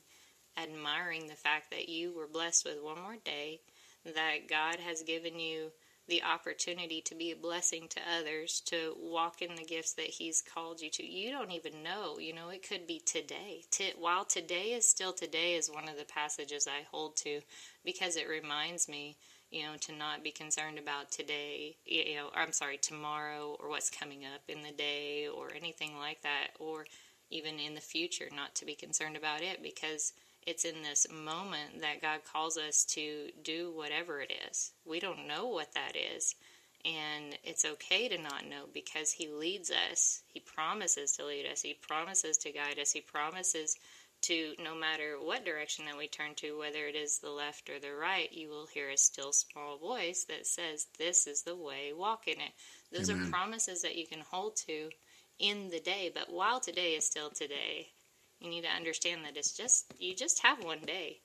[0.58, 3.62] admiring the fact that you were blessed with one more day
[4.14, 5.72] that God has given you
[6.08, 10.42] the opportunity to be a blessing to others, to walk in the gifts that He's
[10.42, 11.04] called you to.
[11.06, 12.20] You don't even know.
[12.20, 13.64] You know, it could be today.
[13.72, 17.42] T- while today is still today, is one of the passages I hold to
[17.84, 19.18] because it reminds me,
[19.50, 23.90] you know, to not be concerned about today, you know, I'm sorry, tomorrow or what's
[23.90, 26.86] coming up in the day or anything like that, or
[27.32, 30.14] even in the future, not to be concerned about it because
[30.46, 34.72] it's in this moment that God calls us to do whatever it is.
[34.86, 36.36] We don't know what that is.
[36.86, 40.22] And it's okay to not know because He leads us.
[40.28, 41.64] He promises to lead us.
[41.64, 42.92] He promises to guide us.
[42.92, 43.76] He promises
[44.22, 47.80] to, no matter what direction that we turn to, whether it is the left or
[47.80, 51.92] the right, you will hear a still small voice that says, This is the way,
[51.92, 52.52] walk in it.
[52.92, 53.28] Those Amen.
[53.28, 54.90] are promises that you can hold to
[55.40, 56.12] in the day.
[56.14, 57.90] But while today is still today,
[58.46, 61.18] you need to understand that it's just you just have one day.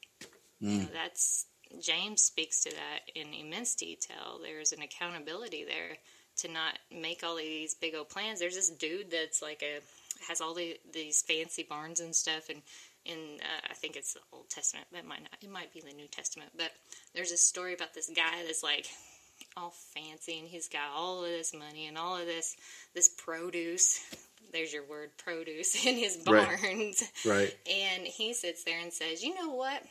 [0.61, 1.47] Know, that's
[1.81, 4.41] James speaks to that in immense detail.
[4.43, 5.99] There's an accountability there
[6.39, 8.41] to not make all of these big old plans.
[8.41, 9.81] There's this dude that's like a
[10.29, 12.63] has all the, these fancy barns and stuff, and
[13.05, 14.89] in uh, I think it's the Old Testament.
[14.91, 15.37] But it might not.
[15.41, 16.51] It might be the New Testament.
[16.57, 16.73] But
[17.15, 18.87] there's a story about this guy that's like
[19.57, 22.57] all fancy, and he's got all of this money and all of this
[22.95, 24.01] this produce.
[24.53, 27.03] There's your word, produce, in his barns.
[27.25, 27.33] Right.
[27.33, 27.57] right.
[27.71, 29.83] And he sits there and says, "You know what?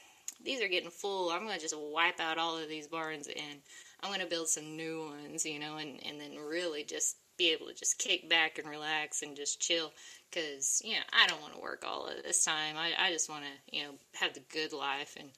[0.43, 1.31] These are getting full.
[1.31, 3.59] I'm going to just wipe out all of these barns and
[4.01, 7.51] I'm going to build some new ones, you know, and and then really just be
[7.51, 9.91] able to just kick back and relax and just chill
[10.29, 12.75] because you know I don't want to work all of this time.
[12.77, 15.29] I, I just want to you know have the good life and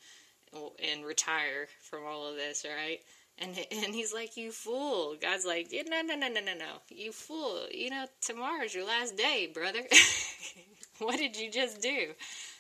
[0.84, 3.00] and retire from all of this, right?
[3.38, 5.16] And and he's like, you fool.
[5.22, 7.66] God's like, yeah, no, no, no, no, no, no, you fool.
[7.72, 9.82] You know, tomorrow's your last day, brother.
[11.00, 12.14] what did you just do?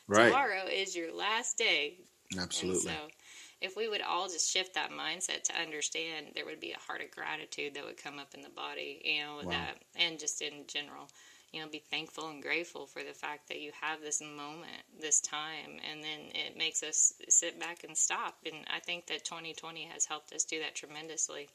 [0.07, 0.25] Right.
[0.25, 1.97] Tomorrow is your last day.
[2.37, 2.89] Absolutely.
[2.89, 3.15] And so
[3.61, 7.01] if we would all just shift that mindset to understand, there would be a heart
[7.01, 9.51] of gratitude that would come up in the body, you know, wow.
[9.51, 11.07] that, and just in general,
[11.51, 15.19] you know, be thankful and grateful for the fact that you have this moment, this
[15.19, 18.35] time, and then it makes us sit back and stop.
[18.45, 21.49] And I think that 2020 has helped us do that tremendously.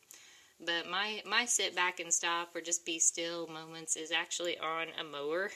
[0.65, 4.87] But my my sit back and stop or just be still moments is actually on
[4.99, 5.51] a mower.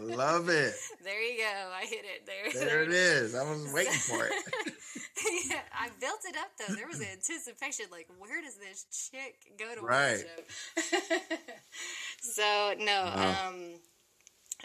[0.00, 0.74] Love it.
[1.04, 1.70] There you go.
[1.74, 2.50] I hit it there.
[2.52, 3.34] There, there it is.
[3.34, 4.32] I was waiting for it.
[5.50, 6.74] yeah, I built it up though.
[6.74, 10.24] There was anticipation, like where does this chick go to right.
[10.76, 11.30] worship?
[12.20, 13.48] so no, wow.
[13.48, 13.74] um,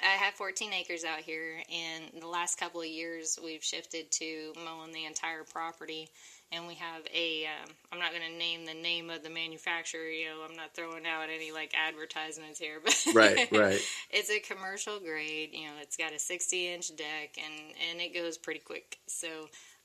[0.03, 4.53] I have 14 acres out here, and the last couple of years we've shifted to
[4.63, 6.09] mowing the entire property.
[6.51, 10.09] And we have a am um, not going to name the name of the manufacturer
[10.09, 13.79] you know i'm not throwing out any like advertisements here but right right.
[14.09, 17.53] it's a commercial grade you know it's got a 60 inch deck and
[17.91, 18.97] and it goes pretty quick.
[19.05, 19.27] So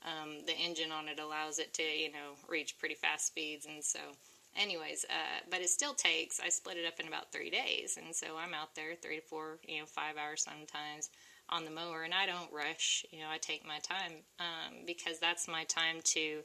[0.05, 3.83] um, the engine on it allows it to you know reach pretty fast speeds and
[3.83, 3.99] so
[4.55, 8.15] anyways uh, but it still takes i split it up in about three days and
[8.15, 11.09] so i'm out there three to four you know five hours sometimes
[11.49, 13.05] on the mower, and I don't rush.
[13.11, 16.41] You know, I take my time um, because that's my time to.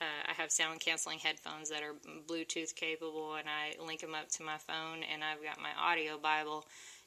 [0.00, 1.94] Uh, I have sound canceling headphones that are
[2.26, 6.16] Bluetooth capable, and I link them up to my phone, and I've got my audio
[6.16, 6.64] Bible.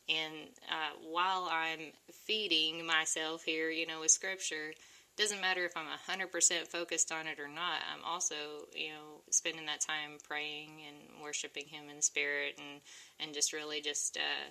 [0.07, 4.73] And uh, while I'm feeding myself here, you know, with Scripture,
[5.17, 7.81] doesn't matter if I'm 100% focused on it or not.
[7.93, 8.35] I'm also,
[8.75, 12.81] you know, spending that time praying and worshiping Him in spirit, and
[13.19, 14.49] and just really just uh,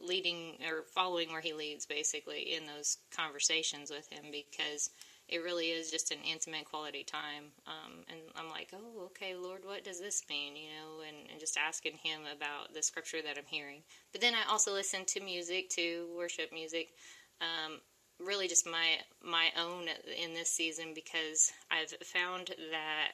[0.00, 4.90] leading or following where he leads basically in those conversations with him because
[5.28, 7.44] it really is just an intimate quality time.
[7.66, 10.56] Um, and i'm like oh okay lord what does this mean?
[10.56, 13.82] You know and, and, just asking him about the scripture that i'm hearing.
[14.12, 16.92] But then i also listen to music to worship music.
[17.40, 17.80] Um,
[18.20, 19.86] really just my my own
[20.22, 23.12] in this season because i've found that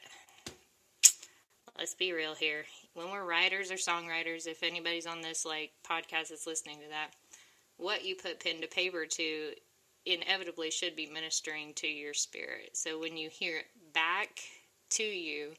[1.77, 2.65] let's be real here.
[2.93, 7.09] When we're writers or songwriters, if anybody's on this like podcast that's listening to that,
[7.77, 9.51] what you put pen to paper to
[10.05, 12.71] inevitably should be ministering to your spirit.
[12.73, 14.39] So when you hear it back
[14.91, 15.53] to you,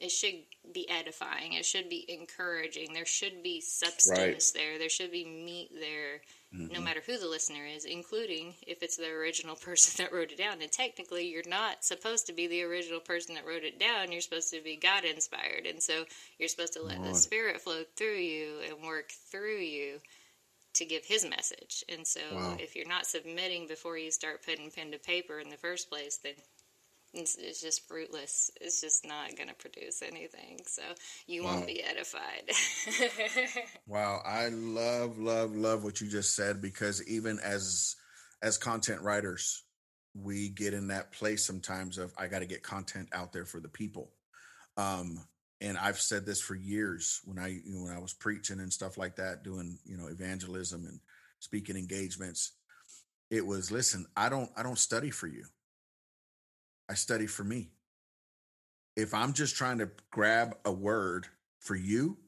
[0.00, 0.34] it should
[0.72, 1.54] be edifying.
[1.54, 2.92] It should be encouraging.
[2.92, 4.62] There should be substance right.
[4.62, 4.78] there.
[4.78, 6.20] There should be meat there
[6.54, 6.72] mm-hmm.
[6.72, 10.38] no matter who the listener is, including if it's the original person that wrote it
[10.38, 10.60] down.
[10.62, 14.12] And technically, you're not supposed to be the original person that wrote it down.
[14.12, 15.66] You're supposed to be God inspired.
[15.66, 16.04] And so
[16.38, 20.00] you're supposed to let the Spirit flow through you and work through you
[20.74, 21.84] to give His message.
[21.88, 22.56] And so wow.
[22.58, 26.18] if you're not submitting before you start putting pen to paper in the first place,
[26.22, 26.34] then
[27.14, 28.50] it's, it's just fruitless.
[28.60, 30.60] It's just not going to produce anything.
[30.66, 30.82] So
[31.26, 31.54] you wow.
[31.54, 32.50] won't be edified.
[33.86, 37.96] wow, I love, love, love what you just said because even as
[38.42, 39.64] as content writers,
[40.14, 43.60] we get in that place sometimes of I got to get content out there for
[43.60, 44.12] the people.
[44.76, 45.24] Um,
[45.60, 48.72] and I've said this for years when I you know, when I was preaching and
[48.72, 51.00] stuff like that, doing you know evangelism and
[51.40, 52.52] speaking engagements.
[53.30, 55.44] It was listen, I don't I don't study for you.
[56.88, 57.70] I study for me.
[58.96, 61.26] If I'm just trying to grab a word
[61.60, 62.18] for you,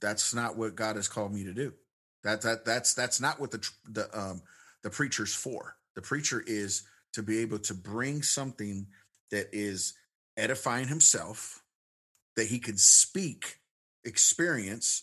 [0.00, 1.74] that's not what God has called me to do.
[2.24, 4.42] That that that's that's not what the the um
[4.82, 5.76] the preacher's for.
[5.94, 8.86] The preacher is to be able to bring something
[9.30, 9.94] that is
[10.36, 11.62] edifying himself,
[12.36, 13.58] that he can speak,
[14.04, 15.02] experience.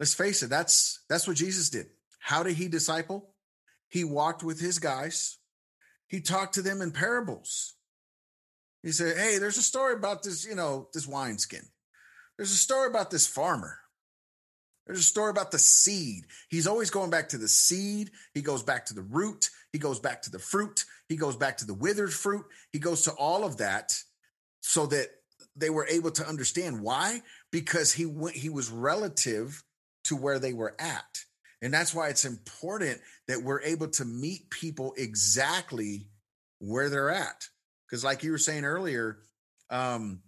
[0.00, 1.86] Let's face it, that's that's what Jesus did.
[2.18, 3.30] How did he disciple?
[3.88, 5.38] He walked with his guys
[6.14, 7.74] he talked to them in parables.
[8.84, 11.64] He said, Hey, there's a story about this, you know, this wineskin.
[12.36, 13.80] There's a story about this farmer.
[14.86, 16.26] There's a story about the seed.
[16.48, 18.12] He's always going back to the seed.
[18.32, 19.50] He goes back to the root.
[19.72, 20.84] He goes back to the fruit.
[21.08, 22.44] He goes back to the withered fruit.
[22.72, 23.92] He goes to all of that
[24.60, 25.08] so that
[25.56, 29.64] they were able to understand why because he went he was relative
[30.04, 31.24] to where they were at.
[31.64, 36.08] And that's why it's important that we're able to meet people exactly
[36.58, 37.48] where they're at.
[37.88, 39.20] Because, like you were saying earlier,
[39.70, 40.20] um,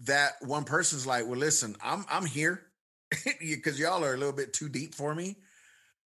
[0.00, 2.60] that one person's like, "Well, listen, I'm I'm here
[3.40, 5.36] because y'all are a little bit too deep for me."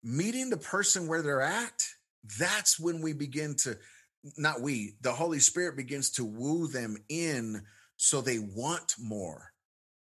[0.04, 1.84] Meeting the person where they're at,
[2.40, 3.78] that's when we begin to,
[4.36, 7.62] not we, the Holy Spirit begins to woo them in,
[7.98, 9.52] so they want more.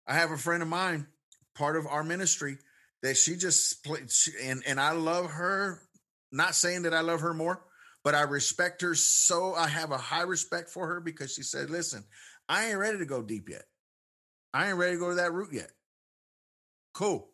[0.09, 1.07] I have a friend of mine,
[1.55, 2.59] part of our ministry
[3.03, 5.83] that she just played, she, and and I love her.
[6.33, 7.63] Not saying that I love her more,
[8.05, 9.55] but I respect her so.
[9.55, 12.05] I have a high respect for her because she said, "Listen,
[12.49, 13.65] I ain't ready to go deep yet.
[14.55, 15.71] I ain't ready to go to that route yet."
[16.95, 17.31] Cool.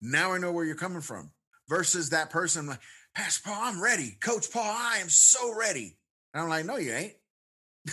[0.00, 1.30] Now I know where you're coming from.
[1.68, 2.78] Versus that person like,
[3.14, 4.16] Pastor Paul, I'm ready.
[4.20, 5.96] Coach Paul, I am so ready.
[6.32, 7.14] And I'm like, no, you ain't.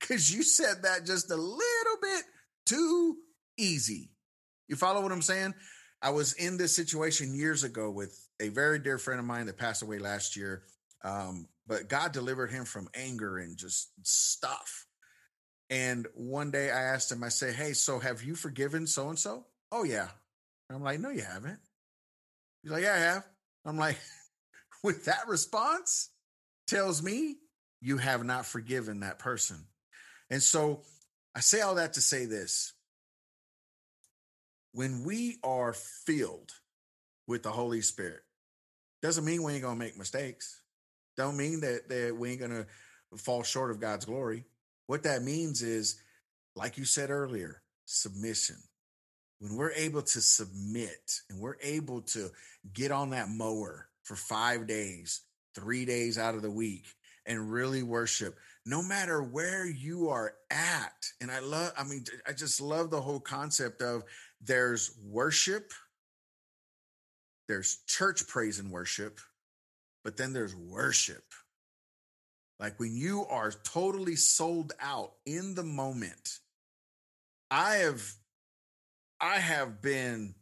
[0.00, 2.24] Because you said that just a little bit
[2.66, 3.16] too
[3.56, 4.10] easy.
[4.68, 5.54] You follow what I'm saying?
[6.04, 9.56] I was in this situation years ago with a very dear friend of mine that
[9.56, 10.62] passed away last year.
[11.02, 14.86] Um, but God delivered him from anger and just stuff.
[15.70, 19.18] And one day I asked him, I said, Hey, so have you forgiven so and
[19.18, 19.46] so?
[19.72, 20.08] Oh, yeah.
[20.70, 21.58] I'm like, No, you haven't.
[22.62, 23.26] He's like, Yeah, I have.
[23.64, 23.98] I'm like,
[24.84, 26.10] With that response,
[26.66, 27.36] tells me
[27.80, 29.56] you have not forgiven that person.
[30.28, 30.82] And so
[31.34, 32.74] I say all that to say this
[34.74, 36.50] when we are filled
[37.26, 38.22] with the Holy Spirit,
[39.02, 40.60] doesn't mean we ain't gonna make mistakes.
[41.16, 42.66] Don't mean that that we ain't gonna
[43.16, 44.44] fall short of God's glory.
[44.86, 46.00] What that means is,
[46.56, 48.56] like you said earlier, submission.
[49.38, 52.30] When we're able to submit and we're able to
[52.72, 55.20] get on that mower for five days,
[55.54, 56.86] three days out of the week,
[57.26, 61.06] and really worship, no matter where you are at.
[61.20, 64.04] And I love, I mean, I just love the whole concept of
[64.46, 65.72] there's worship,
[67.48, 69.20] there's church praise and worship,
[70.02, 71.24] but then there's worship.
[72.60, 76.38] Like when you are totally sold out in the moment.
[77.50, 78.02] I have
[79.20, 80.34] I have been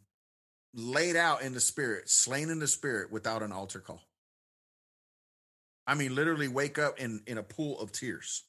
[0.73, 4.01] laid out in the spirit, slain in the spirit without an altar call.
[5.85, 8.43] I mean, literally wake up in, in a pool of tears,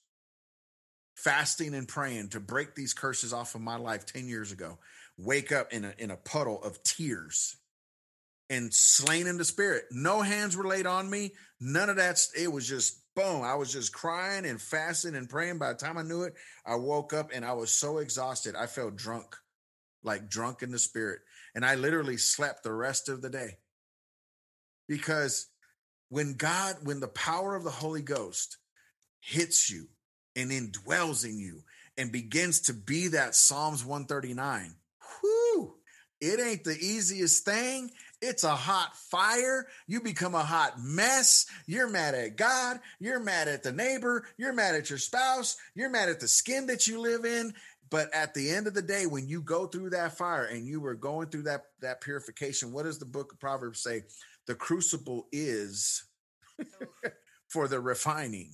[1.14, 4.78] fasting and praying to break these curses off of my life 10 years ago
[5.16, 7.56] wake up in a in a puddle of tears
[8.50, 9.84] and slain in the spirit.
[9.90, 11.32] No hands were laid on me.
[11.60, 12.20] None of that.
[12.36, 13.42] It was just boom.
[13.42, 15.58] I was just crying and fasting and praying.
[15.58, 16.34] By the time I knew it,
[16.66, 18.54] I woke up and I was so exhausted.
[18.56, 19.36] I felt drunk,
[20.02, 21.20] like drunk in the spirit.
[21.54, 23.58] And I literally slept the rest of the day.
[24.88, 25.46] Because
[26.08, 28.58] when God, when the power of the Holy Ghost
[29.20, 29.88] hits you
[30.36, 31.62] and indwells in you
[31.96, 34.83] and begins to be that Psalms 139, whew,
[36.24, 37.90] it ain't the easiest thing.
[38.22, 39.66] It's a hot fire.
[39.86, 41.44] You become a hot mess.
[41.66, 42.80] You're mad at God.
[42.98, 44.26] You're mad at the neighbor.
[44.38, 45.58] You're mad at your spouse.
[45.74, 47.52] You're mad at the skin that you live in.
[47.90, 50.80] But at the end of the day, when you go through that fire and you
[50.80, 54.04] were going through that, that purification, what does the book of Proverbs say?
[54.46, 56.04] The crucible is
[57.48, 58.52] for the refining.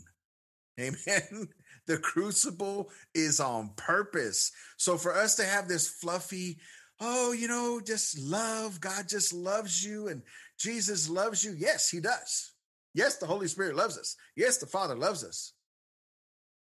[0.78, 1.48] Amen.
[1.86, 4.52] The crucible is on purpose.
[4.76, 6.58] So for us to have this fluffy,
[7.00, 8.80] oh, you know, just love.
[8.80, 10.22] God just loves you and
[10.58, 11.54] Jesus loves you.
[11.56, 12.52] Yes, he does.
[12.94, 14.16] Yes, the Holy Spirit loves us.
[14.36, 15.52] Yes, the Father loves us.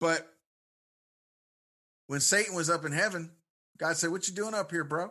[0.00, 0.26] But
[2.06, 3.30] when Satan was up in heaven,
[3.78, 5.10] God said, What you doing up here, bro?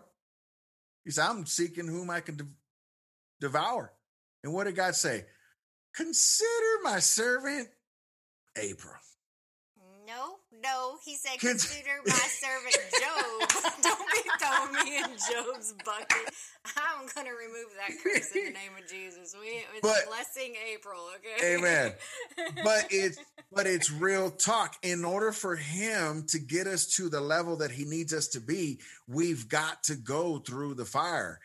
[1.04, 2.48] He said, I'm seeking whom I can de-
[3.40, 3.94] devour.
[4.44, 5.26] And what did God say?
[5.96, 7.70] Consider my servant
[8.56, 9.00] Abram.
[10.06, 10.98] No, no.
[11.04, 13.74] He said, consider my servant Job.
[13.82, 16.34] Don't be throwing me in Job's bucket.
[16.76, 19.36] I'm going to remove that curse in the name of Jesus.
[19.40, 21.56] We, it's but, blessing April, okay?
[21.56, 21.94] Amen.
[22.64, 23.20] but it's
[23.52, 24.76] but it's real talk.
[24.84, 28.42] In order for him to get us to the level that he needs us to
[28.42, 31.40] be, we've got to go through the fire.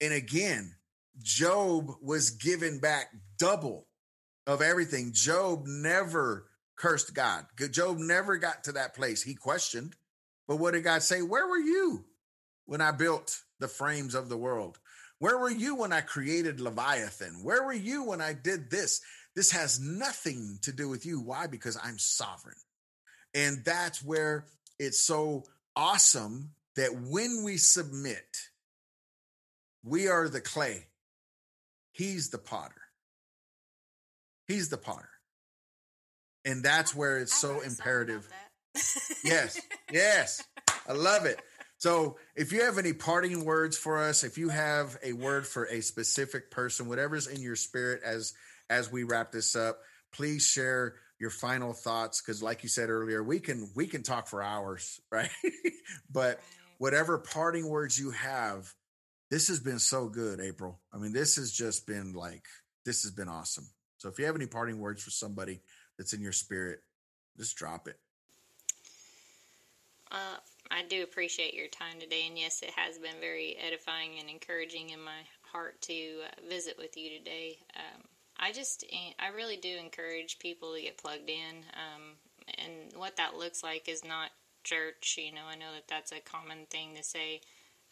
[0.00, 0.74] And again,
[1.22, 3.08] Job was given back
[3.38, 3.86] double
[4.46, 5.12] of everything.
[5.12, 6.46] Job never
[6.82, 7.46] cursed God.
[7.70, 9.22] Job never got to that place.
[9.22, 9.94] He questioned.
[10.48, 11.22] But what did God say?
[11.22, 12.04] Where were you
[12.66, 14.80] when I built the frames of the world?
[15.20, 17.44] Where were you when I created Leviathan?
[17.44, 19.00] Where were you when I did this?
[19.36, 21.20] This has nothing to do with you.
[21.20, 21.46] Why?
[21.46, 22.56] Because I'm sovereign.
[23.32, 24.46] And that's where
[24.80, 25.44] it's so
[25.76, 28.26] awesome that when we submit,
[29.84, 30.86] we are the clay,
[31.92, 32.74] he's the potter.
[34.48, 35.11] He's the potter.
[36.44, 38.28] And that's where it's so imperative.
[39.24, 39.60] yes.
[39.92, 40.42] Yes.
[40.88, 41.40] I love it.
[41.78, 45.64] So, if you have any parting words for us, if you have a word for
[45.64, 48.34] a specific person, whatever's in your spirit as
[48.70, 49.80] as we wrap this up,
[50.12, 54.28] please share your final thoughts because like you said earlier, we can we can talk
[54.28, 55.30] for hours, right?
[56.10, 56.40] but
[56.78, 58.72] whatever parting words you have,
[59.30, 60.80] this has been so good, April.
[60.92, 62.44] I mean, this has just been like
[62.84, 63.68] this has been awesome.
[63.98, 65.62] So if you have any parting words for somebody
[66.02, 66.82] that's in your spirit,
[67.36, 67.96] just drop it.
[70.10, 70.36] Uh,
[70.68, 74.90] I do appreciate your time today, and yes, it has been very edifying and encouraging
[74.90, 77.58] in my heart to uh, visit with you today.
[77.76, 78.02] Um,
[78.36, 82.02] I just, eh, I really do encourage people to get plugged in, um,
[82.58, 84.30] and what that looks like is not
[84.64, 85.20] church.
[85.24, 87.42] You know, I know that that's a common thing to say.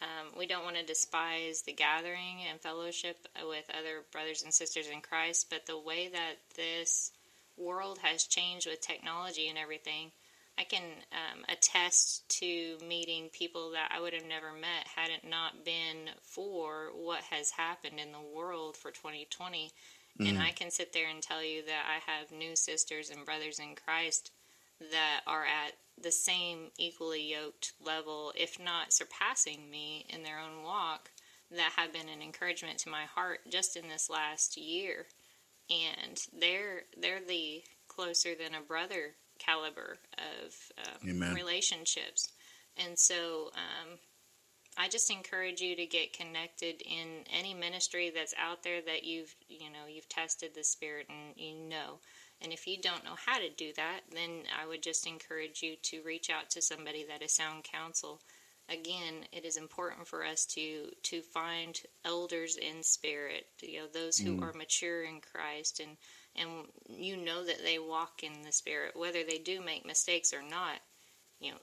[0.03, 4.89] Um, we don't want to despise the gathering and fellowship with other brothers and sisters
[4.89, 7.13] in Christ, but the way that this
[7.61, 10.13] world has changed with technology and everything,
[10.59, 10.83] I can
[11.13, 16.11] um, attest to meeting people that I would have never met had it not been
[16.23, 19.71] for what has happened in the world for 2020.
[20.21, 20.29] Mm.
[20.29, 23.59] And I can sit there and tell you that I have new sisters and brothers
[23.59, 24.33] in Christ
[24.81, 30.63] that are at the same equally yoked level, if not surpassing me in their own
[30.63, 31.11] walk,
[31.51, 35.07] that have been an encouragement to my heart just in this last year.
[35.71, 42.29] And they're they're the closer than a brother caliber of um, relationships.
[42.77, 43.99] And so um,
[44.77, 49.35] I just encourage you to get connected in any ministry that's out there that you've
[49.49, 51.99] you know you've tested the spirit and you know.
[52.43, 55.77] And if you don't know how to do that, then I would just encourage you
[55.83, 58.21] to reach out to somebody that is sound counsel.
[58.71, 64.17] Again, it is important for us to to find elders in spirit, you know, those
[64.17, 64.43] who mm.
[64.43, 65.97] are mature in Christ and
[66.37, 68.97] and you know that they walk in the spirit.
[68.97, 70.81] Whether they do make mistakes or not
[71.41, 71.59] you know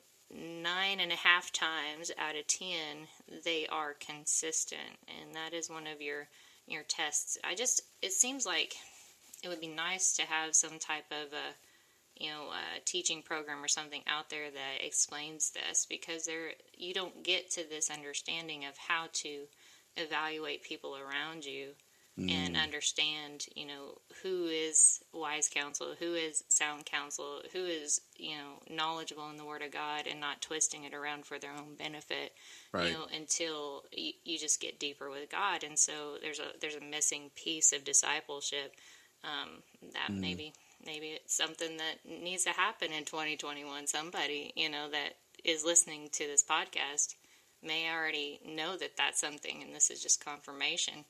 [0.62, 3.08] nine and a half times out of ten
[3.44, 4.98] they are consistent.
[5.08, 6.28] And that is one of your
[6.68, 7.38] your tests.
[7.44, 8.76] I just it seems like
[9.44, 11.54] it would be nice to have some type of a
[12.20, 16.94] you know a teaching program or something out there that explains this because there you
[16.94, 19.44] don't get to this understanding of how to
[19.96, 21.70] evaluate people around you
[22.18, 22.32] mm.
[22.32, 28.36] and understand, you know, who is wise counsel, who is sound counsel, who is, you
[28.36, 31.76] know, knowledgeable in the Word of God and not twisting it around for their own
[31.78, 32.34] benefit,
[32.72, 32.88] right.
[32.88, 35.64] you know, until you, you, just get deeper with God.
[35.64, 38.76] And so there's a there's a missing piece of discipleship
[39.24, 39.64] um,
[39.94, 40.20] that mm.
[40.20, 40.54] maybe
[40.88, 43.88] maybe it's something that needs to happen in 2021.
[43.88, 47.16] Somebody, you know, that is listening to this podcast
[47.62, 51.06] may already know that that's something, and this is just confirmation.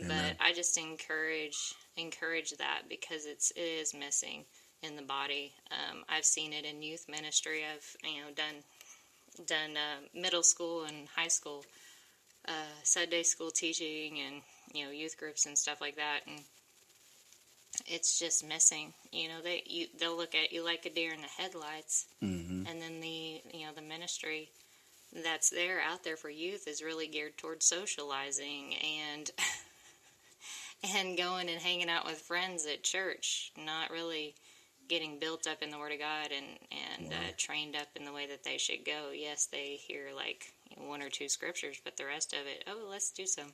[0.00, 0.36] Amen.
[0.38, 4.44] But I just encourage encourage that because it's it is missing
[4.82, 5.52] in the body.
[5.70, 7.62] Um, I've seen it in youth ministry.
[7.62, 11.64] I've you know done done uh, middle school and high school
[12.48, 14.42] uh, Sunday school teaching and
[14.72, 16.40] you know youth groups and stuff like that, and
[17.86, 18.92] it's just missing.
[19.12, 22.66] You know they you they'll look at you like a deer in the headlights, mm-hmm.
[22.66, 24.50] and then the you know the ministry
[25.24, 28.74] that's there out there for youth is really geared towards socializing
[29.10, 29.30] and
[30.96, 34.34] and going and hanging out with friends at church, not really
[34.88, 36.46] getting built up in the Word of God and
[37.00, 39.10] and uh, trained up in the way that they should go.
[39.14, 43.10] Yes, they hear like one or two scriptures, but the rest of it, oh, let's
[43.10, 43.52] do some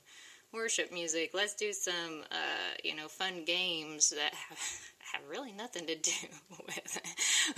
[0.52, 1.30] worship music.
[1.34, 4.58] Let's do some, uh, you know, fun games that have,
[5.12, 6.10] have really nothing to do
[6.66, 7.00] with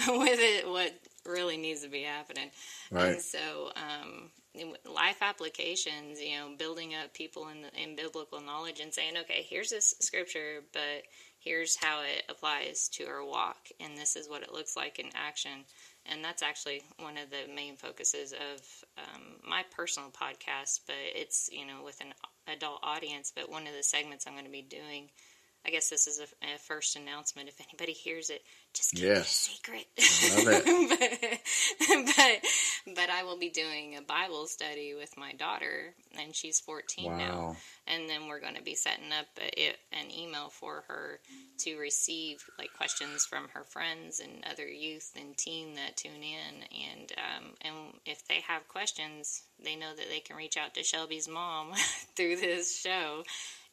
[0.08, 0.68] with it.
[0.68, 0.92] What
[1.26, 2.50] really needs to be happening,
[2.90, 3.12] right?
[3.12, 4.30] And so, um,
[4.84, 9.46] life applications, you know, building up people in, the, in biblical knowledge and saying, okay,
[9.48, 11.02] here's this scripture, but
[11.38, 15.06] here's how it applies to our walk, and this is what it looks like in
[15.14, 15.64] action.
[16.10, 18.60] And that's actually one of the main focuses of
[18.98, 22.12] um, my personal podcast, but it's, you know, with an
[22.52, 23.32] adult audience.
[23.34, 25.10] But one of the segments I'm going to be doing
[25.66, 27.48] I guess this is a, a, first announcement.
[27.48, 28.42] If anybody hears it,
[28.72, 29.18] just keep yes.
[29.18, 30.46] it a secret.
[30.46, 31.40] Love it.
[31.78, 32.14] but,
[32.86, 37.04] but, but I will be doing a Bible study with my daughter, and she's 14
[37.04, 37.18] wow.
[37.18, 37.56] now.
[37.86, 41.20] And then we're going to be setting up a, an email for her
[41.58, 46.62] to receive like questions from her friends and other youth and teen that tune in.
[46.96, 47.74] And um, and
[48.06, 51.72] if they have questions, they know that they can reach out to Shelby's mom
[52.16, 53.24] through this show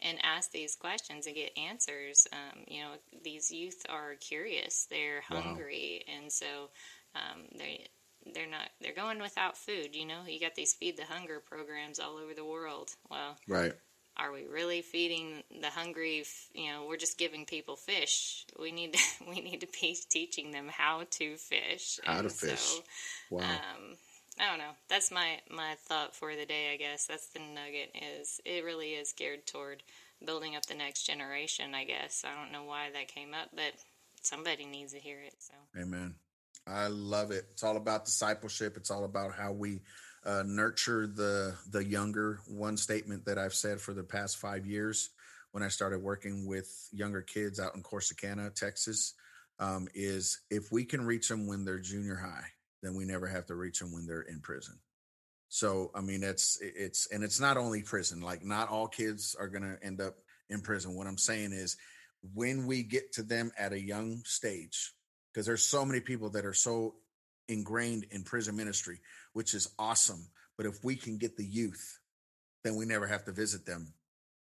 [0.02, 2.28] and ask these questions and get answers.
[2.32, 2.92] Um, you know,
[3.24, 6.14] these youth are curious, they're hungry, wow.
[6.16, 6.70] and so
[7.16, 7.88] um, they
[8.34, 9.96] they're not they're going without food.
[9.96, 12.92] You know, you got these feed the hunger programs all over the world.
[13.10, 13.74] Well, right.
[14.18, 16.24] are we really feeding the hungry?
[16.54, 18.46] You know, we're just giving people fish.
[18.60, 22.00] We need to, we need to be teaching them how to fish.
[22.04, 22.60] How to fish.
[22.60, 22.84] So,
[23.32, 23.44] wow.
[23.44, 23.96] Um,
[24.40, 24.76] I don't know.
[24.88, 26.72] That's my my thought for the day.
[26.74, 27.96] I guess that's the nugget.
[28.20, 29.84] Is it really is geared toward
[30.26, 31.74] building up the next generation?
[31.74, 33.74] I guess I don't know why that came up, but
[34.22, 35.36] somebody needs to hear it.
[35.40, 36.16] So, Amen.
[36.68, 37.46] I love it.
[37.52, 38.78] It's all about discipleship.
[38.78, 39.82] It's all about how we
[40.26, 42.40] uh, nurture the the younger.
[42.48, 45.10] One statement that I've said for the past five years,
[45.52, 49.14] when I started working with younger kids out in Corsicana, Texas,
[49.60, 52.46] um, is if we can reach them when they're junior high,
[52.82, 54.80] then we never have to reach them when they're in prison.
[55.50, 58.22] So I mean, it's it's and it's not only prison.
[58.22, 60.16] Like not all kids are going to end up
[60.50, 60.96] in prison.
[60.96, 61.78] What I'm saying is,
[62.34, 64.94] when we get to them at a young stage,
[65.34, 66.96] because there's so many people that are so
[67.48, 69.00] ingrained in prison ministry,
[69.34, 70.28] which is awesome.
[70.58, 72.00] But if we can get the youth,
[72.64, 73.94] then we never have to visit them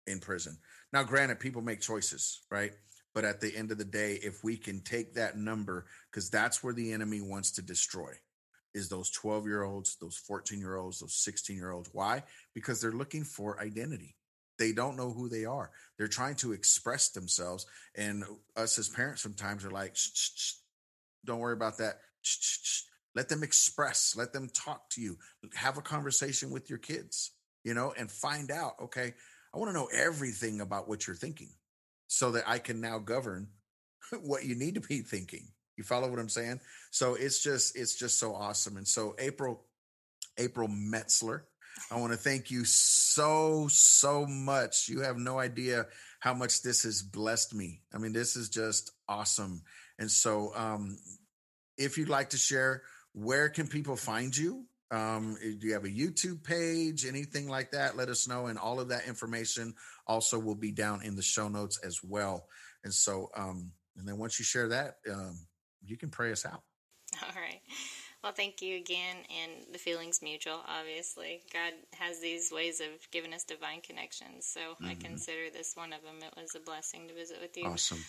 [0.07, 0.59] in prison.
[0.93, 2.73] Now, granted, people make choices, right?
[3.15, 6.63] But at the end of the day, if we can take that number, because that's
[6.63, 8.13] where the enemy wants to destroy,
[8.73, 11.91] is those 12 year olds, those 14 year olds, those 16 year olds.
[11.93, 12.23] Why?
[12.55, 14.15] Because they're looking for identity.
[14.59, 15.71] They don't know who they are.
[15.97, 17.67] They're trying to express themselves.
[17.97, 18.25] And
[18.57, 20.53] us as parents sometimes are like, shh, shh, shh,
[21.25, 22.01] don't worry about that.
[23.15, 25.17] Let them express, let them talk to you,
[25.55, 27.33] have a conversation with your kids,
[27.65, 29.15] you know, and find out, okay,
[29.53, 31.51] I want to know everything about what you're thinking
[32.13, 33.47] so that I can now govern
[34.21, 35.47] what you need to be thinking.
[35.77, 36.61] You follow what I'm saying?
[36.91, 38.77] So it's just it's just so awesome.
[38.77, 39.65] And so April
[40.37, 41.43] April Metzler,
[41.89, 44.89] I want to thank you so so much.
[44.89, 45.87] You have no idea
[46.19, 47.81] how much this has blessed me.
[47.95, 49.63] I mean, this is just awesome.
[50.01, 50.99] And so, um,
[51.79, 52.83] if you'd like to share,
[53.13, 54.65] where can people find you?
[54.91, 57.97] Um, eh, do you have a YouTube page, anything like that?
[57.97, 58.47] Let us know.
[58.47, 59.75] And all of that information
[60.07, 62.47] also will be down in the show notes as well.
[62.85, 65.39] And so, um, and then once you share that, um,
[65.85, 66.63] you can pray us out.
[67.23, 67.61] All right.
[68.23, 69.17] Well, thank you again.
[69.43, 71.41] And the feeling's mutual, obviously.
[71.53, 74.47] God has these ways of giving us divine connections.
[74.47, 74.87] So mm-hmm.
[74.87, 76.17] I consider this one of them.
[76.21, 77.67] It was a blessing to visit with you.
[77.67, 78.05] Awesome.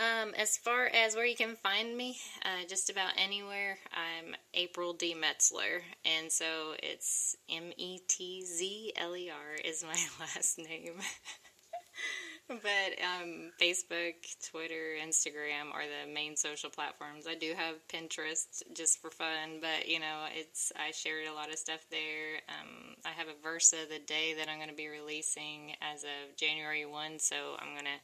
[0.00, 4.94] Um, as far as where you can find me, uh, just about anywhere, I'm April
[4.94, 5.14] D.
[5.14, 5.82] Metzler.
[6.06, 9.90] And so it's M E T Z L E R is my
[10.20, 10.94] last name.
[12.48, 12.58] but
[13.04, 14.14] um, Facebook,
[14.50, 17.26] Twitter, Instagram are the main social platforms.
[17.28, 21.52] I do have Pinterest just for fun, but you know, it's I shared a lot
[21.52, 22.40] of stuff there.
[22.48, 26.04] Um, I have a verse of the day that I'm going to be releasing as
[26.04, 28.00] of January one, so I'm going to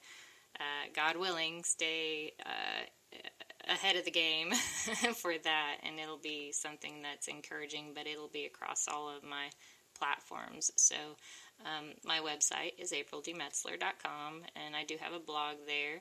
[0.59, 3.19] uh, God willing, stay uh,
[3.69, 4.53] ahead of the game
[5.15, 9.51] for that, and it'll be something that's encouraging, but it'll be across all of my
[9.99, 10.71] platforms.
[10.77, 10.97] So,
[11.65, 16.01] um, my website is aprildmetzler.com, and I do have a blog there.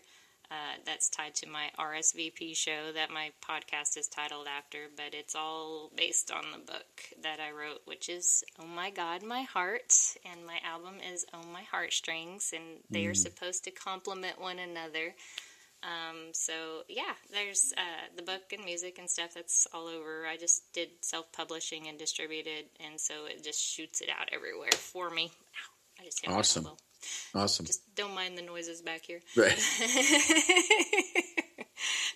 [0.51, 5.35] Uh, that's tied to my RSVP show that my podcast is titled after, but it's
[5.35, 6.85] all based on the book
[7.23, 9.93] that I wrote, which is Oh My God, My Heart.
[10.23, 13.11] And my album is Oh My Heartstrings, and they mm.
[13.11, 15.15] are supposed to complement one another.
[15.83, 20.25] Um, so, yeah, there's uh, the book and music and stuff that's all over.
[20.27, 24.71] I just did self publishing and distributed, and so it just shoots it out everywhere
[24.71, 25.25] for me.
[25.25, 26.67] Ow, I just hit awesome.
[27.33, 27.65] Awesome.
[27.65, 29.21] Just don't mind the noises back here.
[29.35, 29.57] Right.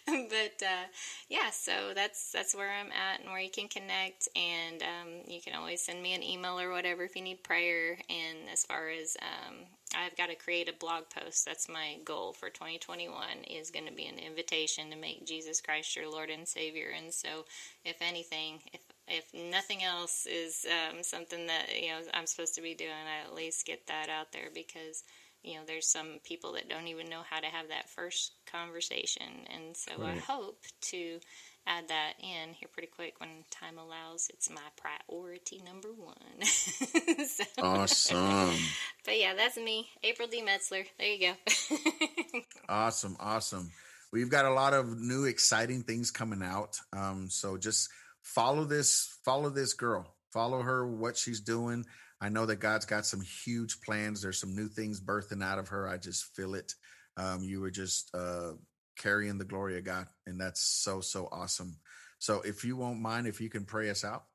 [0.05, 0.85] but uh,
[1.29, 5.41] yeah, so that's that's where I'm at and where you can connect, and um, you
[5.41, 7.97] can always send me an email or whatever if you need prayer.
[8.09, 9.55] And as far as um,
[9.95, 11.45] I've got to create a blog post.
[11.45, 15.95] That's my goal for 2021 is going to be an invitation to make Jesus Christ
[15.95, 16.89] your Lord and Savior.
[16.95, 17.45] And so,
[17.83, 22.61] if anything, if if nothing else is um, something that you know I'm supposed to
[22.61, 25.03] be doing, I at least get that out there because
[25.43, 29.47] you know there's some people that don't even know how to have that first conversation,
[29.53, 30.15] and so right.
[30.15, 31.19] I hope to
[31.67, 34.29] add that in here pretty quick when time allows.
[34.33, 36.41] It's my priority number one.
[37.27, 38.55] so, awesome.
[39.05, 40.43] But yeah, that's me, April D.
[40.43, 40.85] Metzler.
[40.99, 42.39] There you go.
[42.69, 43.71] awesome, awesome.
[44.11, 46.79] We've got a lot of new exciting things coming out.
[46.93, 47.89] Um, so just
[48.21, 51.85] follow this, follow this girl, follow her, what she's doing.
[52.21, 54.21] I know that God's got some huge plans.
[54.21, 55.87] There's some new things birthing out of her.
[55.87, 56.73] I just feel it.
[57.17, 58.53] Um, you were just uh,
[58.97, 61.77] carrying the glory of God, and that's so so awesome.
[62.19, 64.25] So, if you won't mind, if you can pray us out.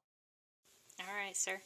[1.00, 1.60] All right, sir.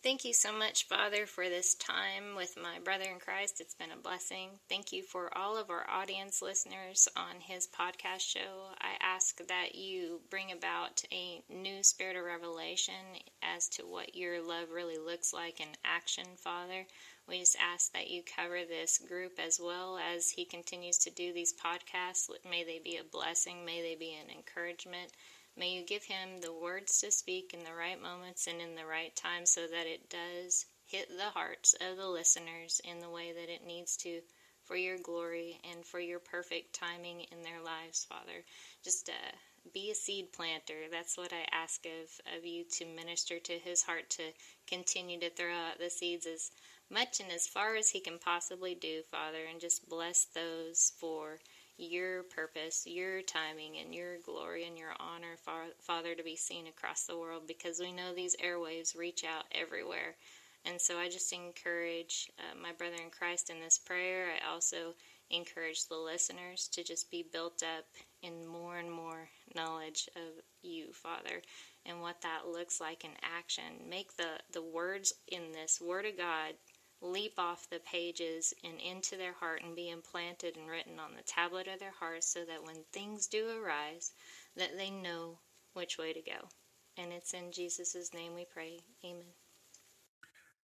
[0.00, 3.60] Thank you so much, Father, for this time with my brother in Christ.
[3.60, 4.50] It's been a blessing.
[4.68, 8.70] Thank you for all of our audience listeners on his podcast show.
[8.80, 12.94] I ask that you bring about a new spirit of revelation
[13.42, 16.86] as to what your love really looks like in action, Father.
[17.28, 21.32] We just ask that you cover this group as well as he continues to do
[21.32, 22.30] these podcasts.
[22.48, 25.10] May they be a blessing, may they be an encouragement.
[25.58, 28.86] May you give him the words to speak in the right moments and in the
[28.86, 33.32] right time so that it does hit the hearts of the listeners in the way
[33.32, 34.20] that it needs to
[34.62, 38.44] for your glory and for your perfect timing in their lives, Father.
[38.84, 39.36] Just uh,
[39.74, 40.86] be a seed planter.
[40.92, 44.22] That's what I ask of, of you to minister to his heart to
[44.68, 46.52] continue to throw out the seeds as
[46.88, 51.38] much and as far as he can possibly do, Father, and just bless those for
[51.78, 55.36] your purpose, your timing, and your glory and your honor,
[55.80, 60.16] Father, to be seen across the world because we know these airwaves reach out everywhere.
[60.64, 64.26] And so I just encourage uh, my brother in Christ in this prayer.
[64.26, 64.94] I also
[65.30, 67.84] encourage the listeners to just be built up
[68.22, 71.42] in more and more knowledge of you, Father,
[71.86, 73.88] and what that looks like in action.
[73.88, 76.54] Make the, the words in this Word of God
[77.00, 81.22] leap off the pages and into their heart and be implanted and written on the
[81.22, 84.12] tablet of their heart so that when things do arise
[84.56, 85.38] that they know
[85.74, 86.48] which way to go.
[86.96, 88.80] And it's in jesus' name we pray.
[89.04, 89.26] Amen.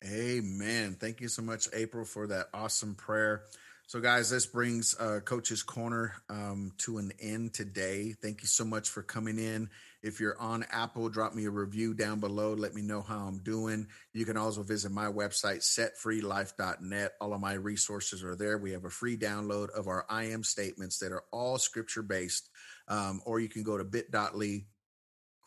[0.06, 0.98] Amen.
[1.00, 3.44] Thank you so much april for that awesome prayer.
[3.90, 8.14] So, guys, this brings uh, Coach's Corner um, to an end today.
[8.22, 9.68] Thank you so much for coming in.
[10.02, 12.54] If you're on Apple, drop me a review down below.
[12.54, 13.88] Let me know how I'm doing.
[14.14, 17.14] You can also visit my website, setfreelife.net.
[17.20, 18.58] All of my resources are there.
[18.58, 22.50] We have a free download of our I am statements that are all scripture based.
[22.88, 24.66] Um, or you can go to bit.ly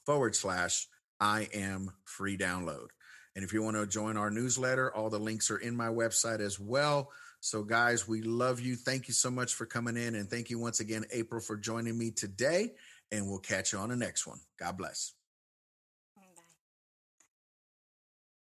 [0.04, 0.86] forward slash
[1.18, 2.88] I am free download.
[3.34, 6.40] And if you want to join our newsletter, all the links are in my website
[6.40, 7.10] as well.
[7.40, 8.76] So, guys, we love you.
[8.76, 10.14] Thank you so much for coming in.
[10.14, 12.74] And thank you once again, April, for joining me today.
[13.12, 14.40] And we'll catch you on the next one.
[14.58, 15.14] God bless.